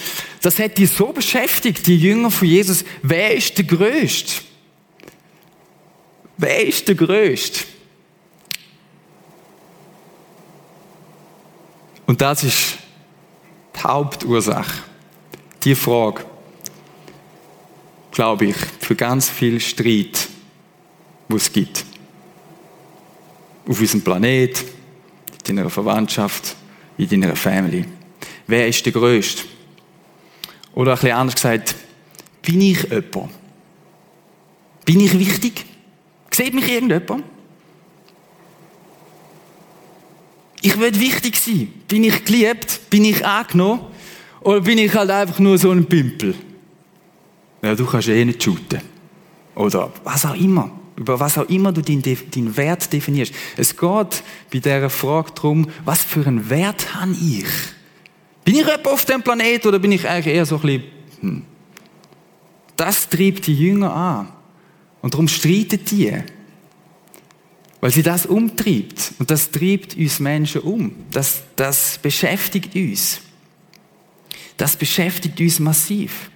Das 0.43 0.59
hat 0.59 0.79
die 0.79 0.87
so 0.87 1.13
beschäftigt, 1.13 1.87
die 1.87 1.97
Jünger 1.97 2.31
von 2.31 2.49
Jesus, 2.49 2.85
wer 3.03 3.35
ist 3.35 3.57
der 3.59 3.65
Größte? 3.65 4.43
Wer 6.37 6.67
ist 6.67 6.89
der 6.89 6.95
Größte? 6.95 7.65
Und 12.07 12.21
das 12.21 12.43
ist 12.43 12.79
die 13.77 13.81
Hauptursache. 13.87 14.83
Die 15.63 15.75
Frage, 15.75 16.25
glaube 18.11 18.47
ich, 18.47 18.57
für 18.81 18.97
ganz 18.97 19.29
viel 19.29 19.61
Streit, 19.61 20.29
wo 21.29 21.37
es 21.37 21.53
gibt. 21.53 21.85
Auf 23.67 23.81
unserem 23.81 24.03
Planet, 24.03 24.65
in 25.49 25.57
deiner 25.57 25.71
Verwandtschaft, 25.71 26.57
in 26.97 27.09
deiner 27.09 27.37
Family. 27.37 27.85
Wer 28.47 28.69
ist 28.69 28.85
der 28.85 28.93
Größte? 28.93 29.45
Oder 30.75 30.93
ein 30.93 30.97
bisschen 30.97 31.17
anders 31.17 31.35
gesagt, 31.35 31.75
bin 32.43 32.61
ich 32.61 32.83
jemand? 32.83 33.31
Bin 34.85 35.01
ich 35.01 35.19
wichtig? 35.19 35.65
Sieht 36.31 36.55
mich 36.55 36.69
irgendjemand? 36.69 37.25
Ich 40.63 40.79
will 40.79 40.99
wichtig 41.01 41.37
sein. 41.37 41.73
Bin 41.89 42.05
ich 42.05 42.25
geliebt? 42.25 42.81
Bin 42.91 43.05
ich 43.05 43.25
angenommen? 43.25 43.87
Oder 44.43 44.61
bin 44.61 44.79
ich 44.79 44.95
halt 44.95 45.11
einfach 45.11 45.39
nur 45.39 45.59
so 45.59 45.71
ein 45.71 45.87
Pimpel? 45.87 46.35
Ja, 47.63 47.75
du 47.75 47.87
kannst 47.87 48.09
eh 48.09 48.25
nicht 48.25 48.43
shooten. 48.43 48.81
Oder 49.55 49.93
was 50.05 50.25
auch 50.25 50.35
immer. 50.35 50.71
Über 50.97 51.19
was 51.19 51.39
auch 51.39 51.49
immer 51.49 51.73
du 51.73 51.83
deinen, 51.83 52.03
deinen 52.03 52.57
Wert 52.57 52.93
definierst. 52.93 53.33
Es 53.57 53.77
geht 53.77 54.23
bei 54.53 54.59
dieser 54.59 54.91
Frage 54.91 55.33
darum, 55.35 55.69
was 55.85 56.05
für 56.05 56.27
einen 56.27 56.51
Wert 56.51 56.95
habe 56.95 57.13
ich? 57.13 57.47
Bin 58.45 58.55
ich 58.55 58.67
jemand 58.67 58.87
auf 58.87 59.05
dem 59.05 59.23
Planet 59.23 59.67
oder 59.67 59.79
bin 59.79 59.93
ich 59.93 60.09
eigentlich 60.09 60.35
eher 60.35 60.47
so 60.47 60.57
ein 60.57 60.63
bisschen, 60.63 60.83
hm. 61.21 61.43
Das 62.77 63.09
treibt 63.11 63.47
die 63.47 63.55
Jünger 63.55 63.95
an. 63.95 64.29
Und 65.03 65.13
darum 65.13 65.29
streiten 65.29 65.85
die. 65.85 66.17
Weil 67.81 67.91
sie 67.91 68.03
das 68.03 68.27
umtreibt. 68.27 69.13
Und 69.19 69.31
das 69.31 69.51
treibt 69.51 69.97
uns 69.97 70.19
Menschen 70.19 70.63
um. 70.63 70.93
Das, 71.11 71.43
das 71.57 71.99
beschäftigt 71.99 72.75
uns. 72.75 73.21
Das 74.57 74.77
beschäftigt 74.77 75.39
uns 75.41 75.59
massiv. 75.59 76.30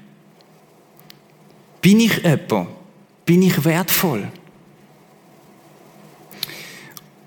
Bin 1.85 2.01
ich 2.01 2.16
jemand? 2.23 2.68
Bin 3.27 3.42
ich 3.42 3.62
wertvoll? 3.62 4.27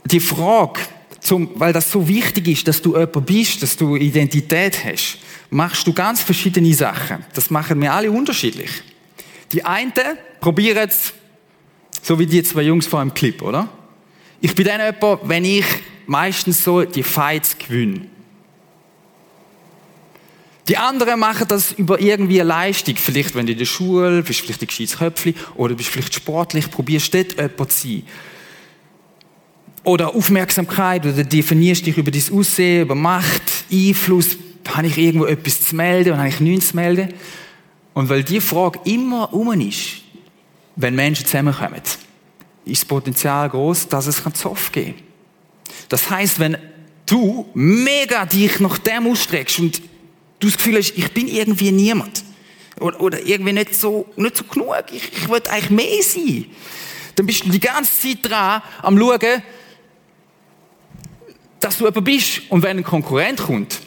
Die 0.03 0.19
Frage, 0.19 0.79
zum, 1.19 1.51
weil 1.59 1.73
das 1.73 1.91
so 1.91 2.07
wichtig 2.07 2.47
ist, 2.47 2.67
dass 2.67 2.81
du 2.81 2.97
jemand 2.97 3.23
bist, 3.27 3.61
dass 3.61 3.77
du 3.77 3.95
Identität 3.95 4.83
hast, 4.83 5.19
machst 5.51 5.85
du 5.85 5.93
ganz 5.93 6.23
verschiedene 6.23 6.73
Sachen. 6.73 7.23
Das 7.35 7.51
machen 7.51 7.79
wir 7.79 7.93
alle 7.93 8.09
unterschiedlich. 8.09 8.71
Die 9.51 9.63
einen 9.63 9.93
probieren 10.39 10.89
es, 10.89 11.13
so 12.01 12.17
wie 12.17 12.25
die 12.25 12.41
zwei 12.41 12.63
Jungs 12.63 12.87
vor 12.87 13.01
dem 13.01 13.13
Clip, 13.13 13.39
oder? 13.43 13.69
Ich 14.41 14.55
bin 14.55 14.65
dann 14.65 14.81
jemand, 14.81 15.29
wenn 15.29 15.45
ich 15.45 15.65
meistens 16.07 16.63
so 16.63 16.83
die 16.83 17.03
Fights 17.03 17.55
gewinne. 17.59 18.07
Die 20.67 20.77
anderen 20.77 21.19
machen 21.19 21.47
das 21.47 21.71
über 21.71 21.99
irgendwie 21.99 22.41
eine 22.41 22.49
Leistung. 22.49 22.95
Vielleicht, 22.97 23.35
wenn 23.35 23.45
du 23.45 23.53
in 23.53 23.57
der 23.57 23.65
Schule 23.65 24.21
bist, 24.21 24.41
vielleicht 24.41 24.61
ein 24.61 24.67
gescheites 24.67 24.97
Köpfchen, 24.97 25.35
oder 25.55 25.75
bist 25.75 25.89
vielleicht 25.89 26.13
sportlich, 26.13 26.69
probierst 26.69 27.13
dort 27.13 27.33
jemand 27.33 27.71
zu 27.71 27.87
sein. 27.87 28.03
Oder 29.83 30.13
Aufmerksamkeit, 30.13 31.05
oder 31.05 31.23
definierst 31.23 31.85
dich 31.85 31.97
über 31.97 32.11
dein 32.11 32.23
Aussehen, 32.33 32.81
über 32.81 32.95
Macht, 32.95 33.41
Einfluss. 33.71 34.37
Habe 34.67 34.87
ich 34.87 34.97
irgendwo 34.97 35.25
etwas 35.25 35.61
zu 35.61 35.75
melden 35.77 36.09
oder 36.09 36.19
habe 36.19 36.27
ich 36.27 36.41
nichts 36.41 36.69
zu 36.69 36.75
melden? 36.75 37.13
Und 37.93 38.09
weil 38.09 38.23
die 38.23 38.41
Frage 38.41 38.79
immer 38.83 39.33
um 39.33 39.53
ist, 39.61 40.01
wenn 40.75 40.93
Menschen 40.93 41.25
zusammenkommen, 41.25 41.81
ist 42.65 42.81
das 42.81 42.85
Potenzial 42.85 43.49
groß, 43.49 43.87
dass 43.87 44.07
es 44.07 44.21
Zoff 44.33 44.73
geben 44.73 44.95
kann. 44.95 45.03
Das 45.87 46.09
heißt, 46.09 46.39
wenn 46.39 46.57
du 47.05 47.47
mega 47.53 48.25
dich 48.25 48.59
nach 48.59 48.77
dem 48.77 49.07
ausstreckst 49.07 49.59
und 49.59 49.81
du 50.39 50.47
das 50.47 50.57
Gefühl 50.57 50.77
hast, 50.77 50.97
ich 50.97 51.11
bin 51.11 51.27
irgendwie 51.27 51.71
niemand 51.71 52.23
oder, 52.79 52.99
oder 53.01 53.25
irgendwie 53.25 53.53
nicht 53.53 53.75
so, 53.75 54.05
nicht 54.15 54.37
so 54.37 54.43
genug, 54.43 54.75
ich, 54.91 55.11
ich 55.13 55.29
will 55.29 55.41
eigentlich 55.49 55.69
mehr 55.69 56.03
sein, 56.03 56.45
dann 57.15 57.25
bist 57.25 57.45
du 57.45 57.49
die 57.49 57.59
ganze 57.59 57.91
Zeit 57.99 58.19
dran 58.21 58.61
am 58.81 58.97
schauen, 58.97 59.43
dass 61.59 61.77
du 61.77 61.85
jemand 61.85 62.05
bist 62.05 62.41
und 62.49 62.61
wenn 62.61 62.77
ein 62.77 62.83
Konkurrent 62.83 63.39
kommt, 63.39 63.79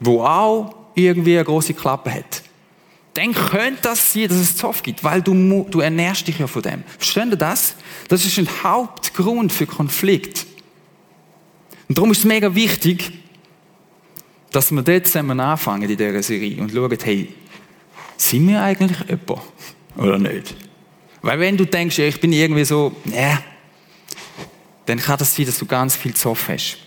wo 0.00 0.22
auch 0.22 0.74
irgendwie 0.94 1.36
eine 1.36 1.44
große 1.44 1.74
Klappe 1.74 2.12
hat, 2.12 2.42
dann 3.14 3.34
könnte 3.34 3.82
das 3.82 4.12
sein, 4.12 4.28
dass 4.28 4.38
es 4.38 4.56
Zoff 4.56 4.82
gibt, 4.82 5.04
weil 5.04 5.22
du, 5.22 5.66
du 5.70 5.80
ernährst 5.80 6.26
dich 6.26 6.38
ja 6.38 6.46
von 6.46 6.62
dem. 6.62 6.82
Verstehen 6.98 7.30
ihr 7.30 7.36
das? 7.36 7.76
Das 8.08 8.24
ist 8.24 8.38
ein 8.38 8.48
Hauptgrund 8.62 9.52
für 9.52 9.66
Konflikt. 9.66 10.46
Und 11.88 11.98
darum 11.98 12.10
ist 12.10 12.18
es 12.18 12.24
mega 12.24 12.54
wichtig, 12.54 13.12
dass 14.52 14.70
wir 14.70 14.82
dort 14.82 15.06
zusammen 15.06 15.40
anfangen 15.40 15.88
in 15.88 15.96
dieser 15.96 16.22
Serie 16.22 16.60
und 16.60 16.70
schauen, 16.70 16.96
hey, 17.02 17.34
sind 18.16 18.46
wir 18.48 18.62
eigentlich 18.62 18.98
jemand? 19.08 19.42
Oder 19.96 20.18
nicht? 20.18 20.54
Weil 21.22 21.38
wenn 21.40 21.56
du 21.56 21.64
denkst, 21.64 21.98
ich 21.98 22.20
bin 22.20 22.32
irgendwie 22.32 22.64
so, 22.64 22.94
ja, 23.06 23.42
dann 24.86 24.98
kann 24.98 25.18
das 25.18 25.34
sein, 25.34 25.46
dass 25.46 25.58
du 25.58 25.66
ganz 25.66 25.96
viel 25.96 26.14
Zoff 26.14 26.48
hast. 26.48 26.78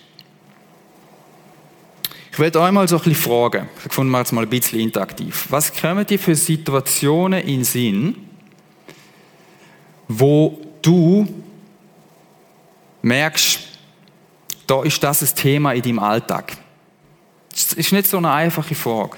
Ich 2.30 2.38
werde 2.38 2.60
euch 2.60 2.70
mal 2.70 2.86
so 2.86 2.96
ein 2.96 3.02
bisschen 3.02 3.14
fragen. 3.14 3.66
Ich 3.78 3.84
gefunden, 3.84 4.10
wir 4.12 4.18
jetzt 4.18 4.32
mal 4.32 4.42
ein 4.42 4.50
bisschen 4.50 4.78
interaktiv. 4.78 5.46
Was 5.48 5.72
kommen 5.74 6.06
dir 6.06 6.18
für 6.18 6.34
Situationen 6.34 7.40
in 7.40 7.60
den 7.60 7.64
Sinn, 7.64 8.16
wo 10.06 10.60
du 10.82 11.26
merkst, 13.00 13.60
da 14.66 14.82
ist 14.82 15.02
das 15.02 15.22
ein 15.22 15.34
Thema 15.34 15.72
in 15.72 15.80
deinem 15.80 15.98
Alltag? 15.98 16.58
Das 17.56 17.72
ist 17.72 17.90
nicht 17.90 18.06
so 18.06 18.18
eine 18.18 18.30
einfache 18.30 18.74
Frage. 18.74 19.16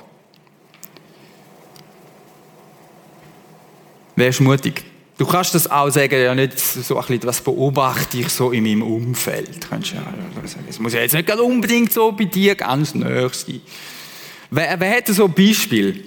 Wer 4.15 4.29
ist 4.29 4.41
mutig? 4.41 4.85
Du 5.17 5.27
kannst 5.27 5.57
das 5.57 5.69
auch 5.69 5.91
sagen, 5.91 6.21
ja 6.21 6.33
nicht 6.33 6.57
so 6.61 6.97
ein 6.97 7.05
bisschen, 7.05 7.25
was 7.25 7.41
beobachte 7.41 8.19
ich 8.19 8.29
so 8.29 8.53
in 8.53 8.63
meinem 8.63 8.83
Umfeld. 8.83 9.67
Es 10.69 10.79
muss 10.79 10.93
ja 10.93 11.01
jetzt 11.01 11.15
nicht 11.15 11.29
unbedingt 11.33 11.93
so 11.93 12.13
bei 12.13 12.27
dir 12.27 12.55
ganz 12.55 12.95
näher 12.95 13.29
sein. 13.31 13.61
Wer, 14.51 14.79
wer 14.79 14.91
hätte 14.91 15.13
so 15.13 15.25
ein 15.25 15.33
Beispiel? 15.33 16.05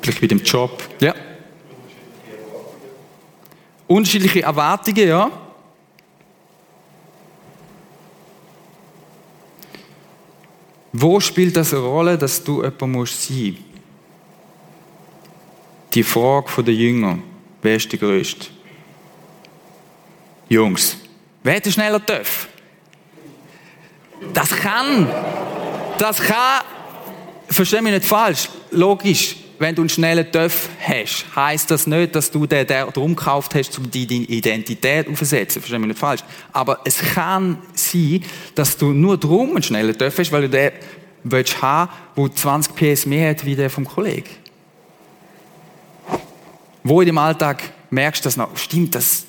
Vielleicht 0.00 0.20
bei 0.20 0.28
dem 0.28 0.42
Job. 0.44 0.80
Ja. 1.00 1.12
Unterschiedliche 3.88 4.42
Erwartungen, 4.42 5.08
ja. 5.08 5.45
Wo 10.98 11.20
spielt 11.20 11.56
das 11.56 11.74
eine 11.74 11.82
Rolle, 11.82 12.16
dass 12.16 12.42
du 12.42 12.62
jemand 12.62 12.92
musst 12.92 13.22
sein 13.22 13.50
musst? 13.52 13.66
die 15.96 16.02
Frage 16.02 16.62
der 16.62 16.74
Jünger, 16.74 17.18
wer 17.62 17.76
ist 17.76 17.90
der 17.90 17.98
Größte? 17.98 18.48
Jungs, 20.48 20.96
wer 21.42 21.54
hätte 21.54 21.72
schneller 21.72 21.98
dürfen? 21.98 22.48
Das 24.34 24.50
kann, 24.50 25.08
das 25.98 26.20
kann, 26.20 26.62
versteh 27.48 27.80
mich 27.80 27.94
nicht 27.94 28.04
falsch, 28.04 28.50
logisch, 28.70 29.36
wenn 29.58 29.74
du 29.74 29.82
einen 29.82 29.88
schnellen 29.88 30.30
Töff 30.30 30.68
hast, 30.80 31.24
heisst 31.34 31.70
das 31.70 31.86
nicht, 31.86 32.14
dass 32.14 32.30
du 32.30 32.46
den, 32.46 32.66
den 32.66 32.88
drum 32.88 33.16
gekauft 33.16 33.54
hast, 33.54 33.78
um 33.78 33.90
deine 33.90 34.04
Identität 34.04 35.08
aufzusetzen. 35.08 35.62
Versteh 35.62 35.78
mich 35.78 35.88
nicht 35.88 35.98
falsch. 35.98 36.22
Aber 36.52 36.80
es 36.84 36.98
kann 36.98 37.58
sein, 37.74 38.22
dass 38.54 38.76
du 38.76 38.92
nur 38.92 39.16
drum 39.16 39.50
einen 39.50 39.62
schnellen 39.62 39.96
Töff 39.96 40.18
hast, 40.18 40.32
weil 40.32 40.42
du 40.42 40.50
den 40.50 40.72
willst 41.24 41.60
haben, 41.62 41.90
der 42.16 42.34
20 42.34 42.74
PS 42.74 43.06
mehr 43.06 43.30
hat 43.30 43.44
wie 43.44 43.56
der 43.56 43.70
vom 43.70 43.84
Kollegen. 43.84 44.30
Wo 46.82 47.00
in 47.00 47.06
dem 47.06 47.18
Alltag 47.18 47.62
merkst 47.90 48.24
du 48.24 48.26
das 48.28 48.36
noch? 48.36 48.56
Stimmt, 48.56 48.94
das, 48.94 49.26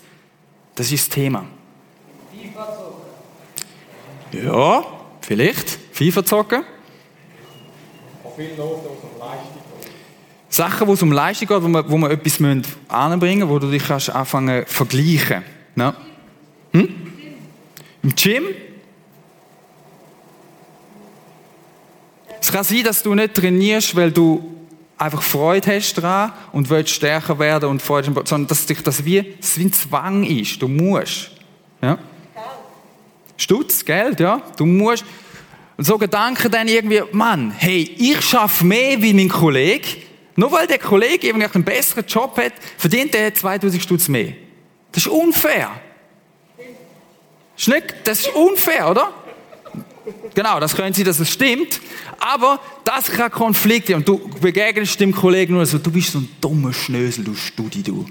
das 0.76 0.92
ist 0.92 1.08
das 1.08 1.16
Thema. 1.16 1.46
FIFA 2.32 2.68
zocken. 2.76 4.46
Ja, 4.46 4.86
vielleicht. 5.22 5.80
FIFA 5.92 6.26
zocken. 6.26 6.64
Sachen, 10.50 10.88
wo 10.88 10.94
es 10.94 11.02
um 11.02 11.12
Leistung 11.12 11.48
geht, 11.48 11.62
wo 11.62 11.68
man, 11.68 11.90
wo 11.90 11.98
man 11.98 12.12
etwas 12.12 12.40
anbringen 12.88 13.40
müssen, 13.40 13.50
wo 13.50 13.60
du 13.60 13.70
dich 13.70 13.86
kannst 13.86 14.10
anfangen 14.10 14.66
zu 14.66 14.74
vergleichen. 14.74 15.44
Ja. 15.76 15.94
Hm? 16.72 16.90
Im 18.04 18.16
Gym? 18.16 18.44
Es 22.40 22.52
kann 22.52 22.64
sein, 22.64 22.84
dass 22.84 23.04
du 23.04 23.14
nicht 23.14 23.34
trainierst, 23.34 23.96
weil 23.96 24.12
du 24.12 24.56
einfach 24.98 25.22
Freude 25.22 25.76
hast 25.76 25.96
daran 25.96 26.32
und 26.52 26.70
willst 26.70 26.94
stärker 26.94 27.38
werden 27.40 27.70
und 27.70 27.82
Freude, 27.82 28.12
sondern 28.26 28.48
dass 28.48 28.66
dich 28.66 28.82
das 28.82 29.04
wie, 29.06 29.36
das 29.40 29.58
wie 29.60 29.66
ein 29.66 29.74
Zwang 29.74 30.24
ist. 30.24 30.62
Du 30.62 30.68
musst. 30.68 31.32
Ja? 31.82 31.98
Stutz, 33.36 33.86
Geld, 33.86 34.20
ja. 34.20 34.42
Du 34.58 34.66
musst. 34.66 35.06
Und 35.78 35.84
so 35.84 35.98
Gedanken 35.98 36.50
dann 36.50 36.68
irgendwie, 36.68 37.04
Mann, 37.12 37.52
hey, 37.52 37.84
ich 37.98 38.22
schaffe 38.22 38.66
mehr 38.66 39.02
wie 39.02 39.14
mein 39.14 39.30
Kollege. 39.30 39.88
Nur 40.38 40.52
weil 40.52 40.68
der 40.68 40.78
Kollege 40.78 41.28
irgendwie 41.28 41.48
einen 41.48 41.64
besseren 41.64 42.06
Job 42.06 42.38
hat, 42.38 42.54
verdient 42.78 43.16
er 43.16 43.34
2000 43.34 43.82
Stutz 43.82 44.08
mehr. 44.08 44.34
Das 44.92 45.04
ist 45.04 45.12
unfair. 45.12 45.72
Das 48.04 48.20
ist 48.20 48.36
unfair, 48.36 48.92
oder? 48.92 49.12
Genau, 50.36 50.60
das 50.60 50.76
können 50.76 50.94
Sie, 50.94 51.04
dass 51.04 51.20
es 51.20 51.34
stimmt. 51.34 51.82
Aber 52.20 52.60
das 52.84 53.12
kann 53.12 53.32
Konflikte. 53.32 53.96
Und 53.96 54.08
du 54.08 54.30
begegnest 54.40 55.00
dem 55.00 55.12
Kollegen 55.12 55.56
nur 55.56 55.66
so, 55.66 55.80
du 55.80 55.92
bist 55.92 56.12
so 56.12 56.20
ein 56.20 56.30
dummer 56.40 56.72
Schnösel, 56.72 57.24
du 57.24 57.34
Studi, 57.34 57.82
du. 57.82 58.06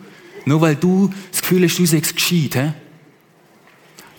Nur 0.44 0.60
weil 0.60 0.74
du 0.74 1.12
das 1.30 1.42
Gefühl 1.42 1.62
hast, 1.62 1.78
du 1.78 1.86
seist 1.86 2.14
gescheit, 2.14 2.56
hä? 2.56 2.72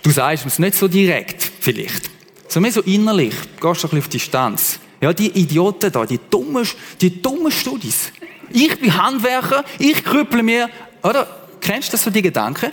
Du 0.02 0.12
sagst 0.12 0.46
es 0.46 0.60
nicht 0.60 0.76
so 0.76 0.88
direkt, 0.88 1.44
vielleicht. 1.60 2.10
So 2.48 2.62
mehr 2.62 2.72
so 2.72 2.82
innerlich. 2.84 3.36
Du 3.60 3.68
gehst 3.68 3.84
doch 3.84 3.92
ein 3.92 3.98
bisschen 3.98 4.00
auf 4.00 4.08
Distanz. 4.08 4.80
Ja, 5.02 5.14
die 5.14 5.30
Idioten 5.30 5.92
da, 5.92 6.06
die 6.06 6.20
dummen, 6.30 6.68
die 7.00 7.22
dummen 7.22 7.52
Studis. 7.52 8.12
Ich 8.50 8.80
bin 8.80 8.96
Handwerker, 8.96 9.64
ich 9.78 10.04
krüpple 10.04 10.42
mir, 10.42 10.70
oder? 11.04 11.28
Kennst 11.62 11.90
du 11.90 11.92
das 11.92 12.04
so, 12.04 12.10
die 12.10 12.22
Gedanken? 12.22 12.72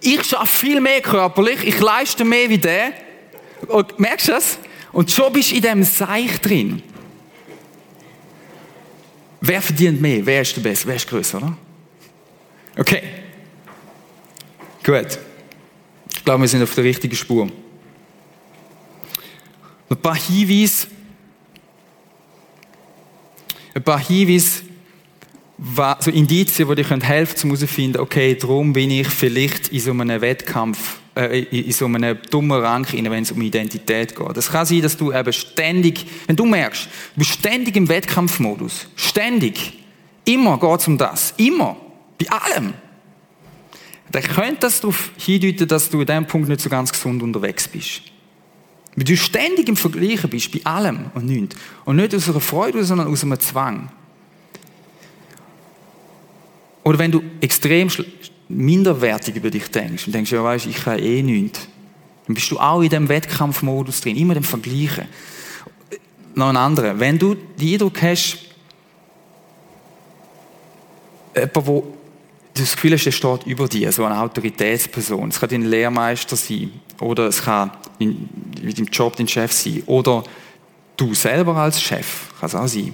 Ich 0.00 0.22
schaffe 0.24 0.46
viel 0.46 0.80
mehr 0.80 1.00
körperlich, 1.00 1.64
ich 1.64 1.78
leiste 1.80 2.24
mehr 2.24 2.48
wie 2.48 2.58
der. 2.58 2.92
Und, 3.66 3.98
merkst 3.98 4.28
du 4.28 4.32
das? 4.32 4.58
Und 4.92 5.10
schon 5.10 5.32
bist 5.32 5.50
du 5.50 5.56
in 5.56 5.62
diesem 5.62 5.84
Seich 5.84 6.40
drin. 6.40 6.82
Wer 9.40 9.62
verdient 9.62 10.00
mehr? 10.00 10.24
Wer 10.24 10.42
ist 10.42 10.56
der 10.56 10.62
Beste? 10.62 10.86
Wer 10.86 10.96
ist 10.96 11.08
größer, 11.08 11.38
oder? 11.38 11.56
Okay. 12.78 13.02
Gut. 14.82 15.18
Ich 16.14 16.24
glaube, 16.24 16.42
wir 16.42 16.48
sind 16.48 16.62
auf 16.62 16.74
der 16.74 16.84
richtigen 16.84 17.16
Spur. 17.16 17.50
Ein 19.88 19.96
paar 19.96 20.16
Hinweise. 20.16 20.86
Ein 23.74 23.82
paar 23.82 24.00
Hinweise, 24.00 24.62
so 26.00 26.10
Indizien, 26.10 26.68
die 26.68 26.82
dir 26.82 27.00
helfen 27.00 27.34
können, 27.36 27.52
um 27.52 27.56
herauszufinden, 27.56 28.00
okay, 28.00 28.34
darum 28.34 28.72
bin 28.72 28.90
ich 28.90 29.08
vielleicht 29.08 29.68
in 29.68 29.80
so 29.80 29.90
einem 29.90 30.20
Wettkampf, 30.20 30.98
äh, 31.14 31.40
in 31.42 31.72
so 31.72 31.86
einem 31.86 32.18
dummen 32.30 32.60
Rang 32.60 32.86
wenn 32.90 33.22
es 33.22 33.30
um 33.30 33.42
Identität 33.42 34.16
geht. 34.16 34.36
Das 34.36 34.50
kann 34.50 34.64
sein, 34.64 34.82
dass 34.82 34.96
du 34.96 35.12
eben 35.12 35.32
ständig, 35.32 36.06
wenn 36.26 36.36
du 36.36 36.46
merkst, 36.46 36.86
du 36.86 37.18
bist 37.18 37.32
ständig 37.32 37.76
im 37.76 37.88
Wettkampfmodus, 37.88 38.86
ständig, 38.96 39.74
immer 40.24 40.58
geht 40.58 40.80
es 40.80 40.88
um 40.88 40.98
das, 40.98 41.34
immer, 41.36 41.76
bei 42.18 42.30
allem, 42.30 42.72
dann 44.10 44.22
könnte 44.22 44.60
das 44.60 44.80
darauf 44.80 45.10
hindeuten, 45.18 45.68
dass 45.68 45.88
du 45.88 46.00
in 46.00 46.06
diesem 46.06 46.26
Punkt 46.26 46.48
nicht 46.48 46.60
so 46.60 46.68
ganz 46.68 46.90
gesund 46.90 47.22
unterwegs 47.22 47.68
bist. 47.68 48.02
Weil 48.96 49.04
du 49.04 49.16
ständig 49.16 49.68
im 49.68 49.76
Vergleichen 49.76 50.28
bist, 50.28 50.50
bei 50.52 50.60
allem 50.64 51.10
und 51.14 51.26
nichts. 51.26 51.56
Und 51.84 51.96
nicht 51.96 52.14
aus 52.14 52.28
einer 52.28 52.40
Freude, 52.40 52.84
sondern 52.84 53.08
aus 53.08 53.22
einem 53.22 53.38
Zwang. 53.38 53.90
Oder 56.82 56.98
wenn 56.98 57.12
du 57.12 57.22
extrem 57.40 57.88
minderwertig 58.48 59.36
über 59.36 59.50
dich 59.50 59.70
denkst 59.70 60.06
und 60.06 60.14
denkst, 60.14 60.32
ja 60.32 60.42
weißt, 60.42 60.66
ich 60.66 60.82
kann 60.82 60.98
eh 60.98 61.22
nichts, 61.22 61.68
dann 62.26 62.34
bist 62.34 62.50
du 62.50 62.58
auch 62.58 62.82
in 62.82 62.88
dem 62.88 63.08
Wettkampfmodus 63.08 64.00
drin, 64.00 64.16
immer 64.16 64.34
dem 64.34 64.42
Vergleichen. 64.42 65.06
Noch 66.34 66.48
ein 66.48 66.56
anderer. 66.56 66.98
Wenn 66.98 67.18
du 67.18 67.34
den 67.34 67.74
Eindruck 67.74 68.02
hast, 68.02 68.38
jemand, 71.34 71.56
der 71.56 71.82
das 72.54 72.74
Gefühl 72.74 72.92
hast, 72.92 73.04
der 73.04 73.12
steht 73.12 73.46
über 73.46 73.68
dir, 73.68 73.92
so 73.92 74.04
eine 74.04 74.20
Autoritätsperson. 74.20 75.30
Es 75.30 75.40
kann 75.40 75.48
dein 75.48 75.62
Lehrmeister 75.62 76.36
sein, 76.36 76.72
oder 77.00 77.28
es 77.28 77.42
kann 77.42 77.70
mit 77.98 78.78
dem 78.78 78.86
Job 78.86 79.16
dein 79.16 79.28
Chef 79.28 79.52
sein, 79.52 79.82
oder 79.86 80.24
du 80.96 81.14
selber 81.14 81.56
als 81.56 81.80
Chef, 81.80 82.28
kann 82.38 82.48
es 82.48 82.54
auch 82.54 82.66
sein 82.66 82.92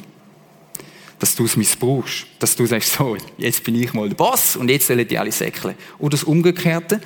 dass 1.19 1.35
du 1.35 1.45
es 1.45 1.57
missbrauchst. 1.57 2.27
Dass 2.39 2.57
du 2.57 2.67
sagst, 2.67 2.93
so, 2.93 3.17
jetzt 3.39 3.65
bin 3.65 3.75
ich 3.81 3.93
mal 3.93 4.09
der 4.09 4.17
Boss 4.17 4.57
und 4.57 4.71
jetzt 4.71 4.87
sollen 4.87 5.07
die 5.07 5.19
alle 5.19 5.33
säckeln. 5.33 5.75
Oder 5.99 6.11
das 6.11 6.25
Umgekehrte. 6.25 7.01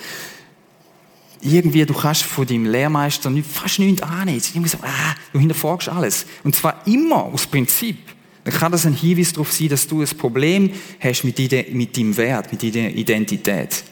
Irgendwie, 1.43 1.87
du 1.87 1.95
kannst 1.95 2.25
von 2.25 2.47
deinem 2.47 2.67
Lehrmeister 2.67 3.33
fast 3.51 3.79
nichts 3.79 4.03
annehmen. 4.03 4.43
Ah, 4.83 5.15
du 5.33 5.39
hinterfragst 5.39 5.89
alles. 5.89 6.27
Und 6.45 6.55
zwar 6.55 6.87
immer 6.87 7.25
aus 7.25 7.47
Prinzip. 7.47 7.99
Dann 8.45 8.55
kann 8.55 8.73
das 8.73 8.87
ein 8.87 8.95
Hinweis 8.95 9.33
darauf 9.33 9.53
sein, 9.53 9.69
dass 9.69 9.87
du 9.87 10.01
ein 10.01 10.09
Problem 10.17 10.71
hast 10.99 11.25
mit, 11.25 11.39
mit 11.73 11.97
deinem 11.97 12.17
Wert, 12.17 12.51
mit 12.51 12.63
deiner 12.63 12.89
Identität. 12.89 13.85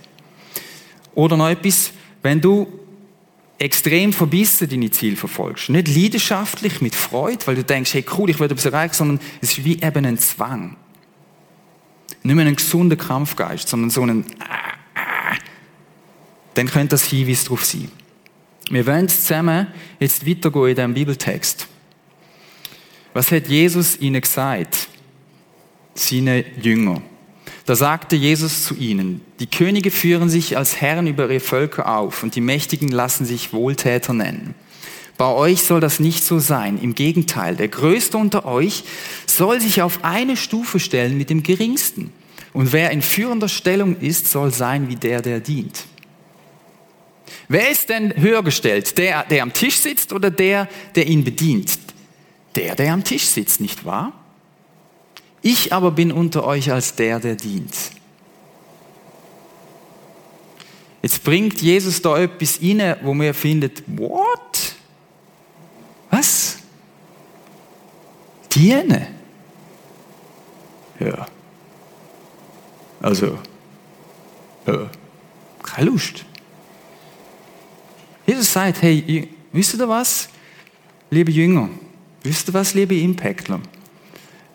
Oder 1.15 1.37
noch 1.37 1.49
etwas, 1.49 1.93
wenn 2.23 2.41
du 2.41 2.67
extrem 3.59 4.13
verbissen 4.13 4.69
deine 4.69 4.91
Ziele 4.91 5.17
verfolgst. 5.17 5.69
Nicht 5.69 5.89
leidenschaftlich, 5.95 6.81
mit 6.81 6.95
Freude, 6.95 7.47
weil 7.47 7.57
du 7.57 7.65
denkst, 7.65 7.93
hey 7.93 8.05
cool, 8.17 8.31
ich 8.31 8.39
will 8.39 8.51
etwas 8.51 8.65
erreichen, 8.65 8.95
sondern 8.95 9.21
es 9.41 9.51
ist 9.51 9.65
wie 9.65 9.83
eben 9.83 10.07
ein 10.07 10.19
Zwang. 10.19 10.77
Nicht 12.23 12.35
mehr 12.35 12.47
ein 12.47 12.57
gesunder 12.57 12.97
Kampfgeist, 12.97 13.69
sondern 13.69 13.91
so 13.91 14.03
ein 14.03 14.25
dann 16.55 16.67
könnte 16.67 16.89
das 16.89 17.05
Hinweis 17.05 17.45
darauf 17.45 17.65
sein. 17.65 17.89
Wir 18.69 18.85
wollen 18.85 19.09
zusammen 19.09 19.69
jetzt 20.01 20.27
weitergehen 20.27 20.69
in 20.71 20.75
diesem 20.75 20.95
Bibeltext. 20.95 21.69
Was 23.19 23.33
hat 23.33 23.49
Jesus 23.49 23.99
ihnen 23.99 24.21
gesagt? 24.21 24.87
Seine 25.97 26.45
Jünger. 26.63 27.03
Da 27.67 27.75
sagte 27.75 28.15
Jesus 28.15 28.63
zu 28.63 28.77
ihnen, 28.77 29.23
die 29.41 29.49
Könige 29.49 29.91
führen 29.91 30.29
sich 30.29 30.57
als 30.57 30.81
Herren 30.81 31.09
über 31.09 31.25
ihre 31.25 31.41
Völker 31.41 31.93
auf 31.99 32.23
und 32.23 32.37
die 32.37 32.41
Mächtigen 32.41 32.91
lassen 32.91 33.27
sich 33.27 33.53
Wohltäter 33.53 34.13
nennen. 34.13 34.55
Bei 35.17 35.27
euch 35.33 35.65
soll 35.65 35.81
das 35.81 35.99
nicht 35.99 36.23
so 36.23 36.39
sein. 36.39 36.79
Im 36.81 36.95
Gegenteil, 36.95 37.57
der 37.57 37.67
Größte 37.67 38.17
unter 38.17 38.45
euch 38.45 38.85
soll 39.27 39.61
sich 39.61 39.83
auf 39.83 40.05
eine 40.05 40.37
Stufe 40.37 40.79
stellen 40.79 41.19
mit 41.19 41.29
dem 41.29 41.43
Geringsten. 41.43 42.13
Und 42.53 42.73
wer 42.73 42.93
in 42.93 43.03
führender 43.03 43.49
Stellung 43.49 43.97
ist, 43.99 44.31
soll 44.31 44.55
sein 44.55 44.89
wie 44.89 44.95
der, 44.95 45.23
der 45.23 45.41
dient. 45.41 45.87
Wer 47.49 47.69
ist 47.69 47.89
denn 47.89 48.15
höher 48.17 48.45
gestellt? 48.45 48.97
Der, 48.97 49.25
der 49.25 49.43
am 49.43 49.53
Tisch 49.53 49.79
sitzt 49.79 50.13
oder 50.13 50.31
der, 50.31 50.69
der 50.95 51.09
ihn 51.09 51.25
bedient? 51.25 51.88
Der, 52.55 52.75
der 52.75 52.93
am 52.93 53.05
Tisch 53.05 53.27
sitzt, 53.27 53.61
nicht 53.61 53.85
wahr? 53.85 54.13
Ich 55.43 55.73
aber 55.73 55.91
bin 55.91 56.11
unter 56.13 56.45
euch 56.45 56.73
als 56.73 56.95
der, 56.95 57.21
der 57.21 57.37
dient. 57.37 57.75
Jetzt 61.03 61.23
bringt 61.23 61.61
Jesus 61.63 62.03
da 62.03 62.19
etwas 62.19 62.61
rein, 62.61 62.97
wo 63.03 63.15
mir 63.15 63.33
findet, 63.33 63.83
what? 63.87 64.75
Was? 66.11 66.59
Dienen? 68.53 69.07
Ja. 70.99 71.27
Also, 73.01 73.39
ja. 74.67 74.91
keine 75.63 75.91
Lust. 75.91 76.25
Jesus 78.27 78.53
sagt, 78.53 78.83
hey, 78.83 79.29
wisst 79.53 79.75
ihr 79.75 79.89
was, 79.89 80.29
liebe 81.11 81.31
Jünger? 81.31 81.71
Wisst 82.23 82.49
ihr 82.49 82.55
was, 82.55 82.75
liebe 82.75 82.97
Impactler? 82.97 83.61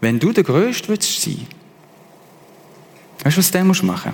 Wenn 0.02 0.19
du 0.19 0.32
der 0.32 0.43
Größte 0.43 0.89
willst 0.89 1.21
sein, 1.21 1.47
weißt 3.23 3.38
du, 3.38 3.39
was 3.39 3.52
du 3.52 3.63
musst 3.63 3.84
machen? 3.84 4.12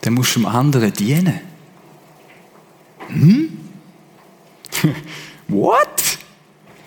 Dann 0.00 0.14
musst 0.14 0.34
du 0.36 0.40
dem 0.40 0.46
anderen 0.46 0.92
dienen. 0.92 1.40
Hm? 3.08 3.58
What? 5.48 6.18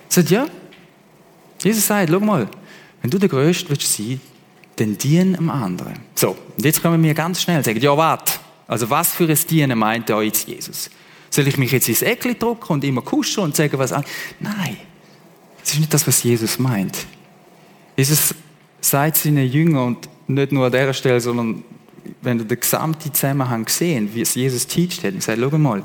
Sagt 0.08 0.30
ja. 0.30 0.46
Jesus 1.62 1.86
sagt, 1.86 2.10
schau 2.10 2.20
mal, 2.20 2.48
wenn 3.02 3.10
du 3.10 3.18
der 3.18 3.28
Größte 3.28 3.70
willst 3.70 3.92
sein, 3.92 4.20
dann 4.76 4.96
dien 4.96 5.34
dem 5.34 5.50
anderen. 5.50 5.94
So, 6.14 6.36
und 6.56 6.64
jetzt 6.64 6.82
können 6.82 7.02
wir 7.02 7.14
ganz 7.14 7.42
schnell 7.42 7.64
sagen, 7.64 7.80
ja, 7.80 7.96
warte. 7.96 8.34
Also 8.66 8.90
was 8.90 9.12
für 9.12 9.28
ein 9.28 9.38
Dienen 9.50 9.78
meint 9.78 10.08
da 10.10 10.20
jetzt 10.20 10.46
Jesus? 10.46 10.90
Soll 11.30 11.48
ich 11.48 11.56
mich 11.56 11.72
jetzt 11.72 11.88
ins 11.88 12.02
Eckli 12.02 12.36
drücken 12.36 12.72
und 12.74 12.84
immer 12.84 13.02
kuscheln 13.02 13.46
und 13.46 13.56
sagen, 13.56 13.78
was 13.78 13.92
an? 13.92 14.04
Nein, 14.40 14.76
das 15.60 15.72
ist 15.72 15.80
nicht 15.80 15.92
das, 15.92 16.06
was 16.06 16.22
Jesus 16.22 16.58
meint. 16.58 17.06
Jesus 17.96 18.34
sagt 18.80 19.16
seinen 19.16 19.50
Jüngern 19.50 19.86
und 19.88 20.08
nicht 20.28 20.52
nur 20.52 20.66
an 20.66 20.72
dieser 20.72 20.94
Stelle, 20.94 21.20
sondern 21.20 21.64
wenn 22.22 22.38
du 22.38 22.44
den 22.44 22.60
gesamten 22.60 23.12
Zusammenhang 23.12 23.64
gesehen, 23.64 24.08
wie 24.14 24.22
es 24.22 24.34
Jesus 24.34 24.66
teacht 24.66 25.04
hat, 25.04 25.14
ich 25.14 25.24
sage, 25.24 25.40
schau 25.40 25.58
mal, 25.58 25.82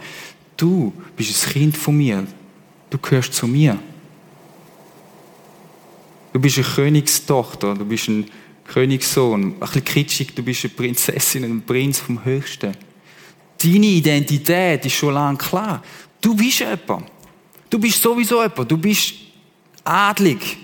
du 0.58 0.94
bist 1.16 1.48
ein 1.48 1.54
Kind 1.54 1.78
von 1.78 1.98
mir, 1.98 2.26
du 2.90 2.98
gehörst 2.98 3.34
zu 3.34 3.48
mir. 3.48 3.78
Du 6.32 6.40
bist 6.40 6.58
eine 6.58 6.66
Königstochter, 6.66 7.76
du 7.76 7.86
bist 7.86 8.08
ein 8.08 8.26
Königssohn, 8.66 9.54
ein 9.54 9.60
bisschen 9.60 9.84
kitschig, 9.86 10.34
du 10.36 10.44
bist 10.44 10.64
eine 10.64 10.74
Prinzessin, 10.74 11.44
ein 11.44 11.62
Prinz 11.62 12.00
vom 12.00 12.24
Höchsten. 12.24 12.76
Deine 13.62 13.86
Identität 13.86 14.86
ist 14.86 14.94
schon 14.94 15.14
lange 15.14 15.38
klar. 15.38 15.84
Du 16.20 16.36
bist 16.36 16.60
jemand. 16.60 17.06
Du 17.70 17.80
bist 17.80 18.02
sowieso 18.02 18.42
jemand. 18.42 18.72
Du 18.72 18.78
bist 18.78 19.14
adlig. 19.84 20.58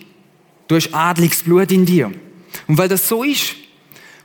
Du 0.67 0.75
hast 0.75 0.93
adliges 0.93 1.43
Blut 1.43 1.71
in 1.71 1.85
dir. 1.85 2.11
Und 2.67 2.77
weil 2.77 2.87
das 2.87 3.07
so 3.07 3.23
ist, 3.23 3.55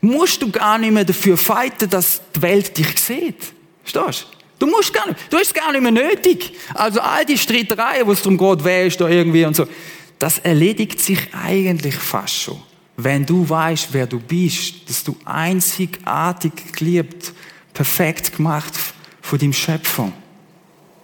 musst 0.01 0.43
du 0.43 0.51
gar 0.51 0.79
nicht 0.79 0.93
mehr 0.93 1.05
dafür 1.05 1.37
fighten, 1.37 1.89
dass 1.89 2.21
die 2.35 2.43
Welt 2.43 2.77
dich 2.77 2.99
sieht. 2.99 3.53
Verstehst 3.83 4.29
du? 4.59 4.67
Musst 4.67 4.95
gar 4.95 5.07
nicht, 5.07 5.19
du 5.31 5.37
hast 5.37 5.49
es 5.49 5.55
gar 5.55 5.73
nicht 5.73 5.83
mehr 5.83 5.91
nötig. 5.91 6.53
Also 6.73 7.01
all 7.01 7.27
die 7.27 7.37
Streitereien, 7.37 8.07
wo 8.07 8.13
es 8.13 8.23
darum 8.23 8.39
geht, 8.39 8.65
wer 8.65 8.87
ist 8.87 8.99
da 8.99 9.09
irgendwie 9.09 9.45
und 9.45 9.55
so, 9.55 9.67
das 10.19 10.39
erledigt 10.39 11.01
sich 11.01 11.19
eigentlich 11.35 11.95
fast 11.95 12.35
schon. 12.35 12.63
Wenn 12.97 13.27
du 13.27 13.47
weißt, 13.47 13.89
wer 13.93 14.07
du 14.07 14.21
bist, 14.21 14.89
dass 14.89 15.05
du 15.05 15.17
einzigartig 15.25 16.53
geliebt, 16.73 17.33
perfekt 17.75 18.37
gemacht 18.37 18.73
von 19.21 19.39
deinem 19.39 19.53
Schöpfer. 19.53 20.13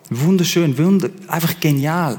Wunderschön, 0.09 0.79
wunder, 0.79 1.11
einfach 1.26 1.59
genial. 1.61 2.18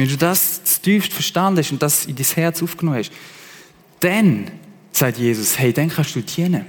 Wenn 0.00 0.08
du 0.08 0.16
das 0.16 0.62
tiefst 0.80 1.12
verstanden 1.12 1.58
hast 1.58 1.72
und 1.72 1.82
das 1.82 2.06
in 2.06 2.16
dein 2.16 2.24
Herz 2.24 2.62
aufgenommen 2.62 2.96
hast, 2.96 3.12
dann 4.00 4.50
sagt 4.92 5.18
Jesus, 5.18 5.58
hey, 5.58 5.74
dann 5.74 5.90
kannst 5.90 6.16
du 6.16 6.22
dienen. 6.22 6.64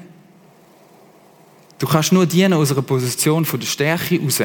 Du 1.79 1.87
kannst 1.87 2.11
nur 2.11 2.25
dienen 2.25 2.51
aus 2.51 2.73
einer 2.73 2.81
Position 2.81 3.45
von 3.45 3.57
der 3.57 3.67
Stärke 3.67 4.19
raus. 4.19 4.41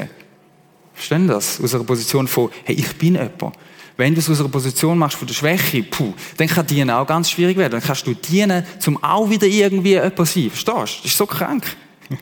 Verstehen 0.95 1.27
das? 1.27 1.61
Aus 1.61 1.75
einer 1.75 1.83
Position 1.83 2.29
von, 2.29 2.49
hey, 2.63 2.77
ich 2.77 2.97
bin 2.97 3.15
jemand. 3.15 3.57
Wenn 3.97 4.15
du 4.15 4.21
es 4.21 4.31
aus 4.31 4.39
einer 4.39 4.51
Position 4.51 4.97
machst 4.97 5.17
von 5.17 5.27
der 5.27 5.35
Schwäche, 5.35 5.83
puh, 5.83 6.15
dann 6.37 6.47
kann 6.47 6.69
dienen 6.69 6.91
auch 6.91 7.09
ganz 7.09 7.29
schwierig 7.29 7.57
werden. 7.57 7.73
Dann 7.73 7.83
kannst 7.83 8.07
du 8.07 8.15
dienen, 8.15 8.65
zum 8.79 9.03
auch 9.03 9.29
wieder 9.29 9.49
irgendwie 9.49 9.95
jemand 9.95 10.17
sein. 10.17 10.49
Verstehst 10.49 10.69
du? 10.69 10.73
Das 10.75 11.05
ist 11.07 11.19
so 11.19 11.27
krank. 11.27 11.65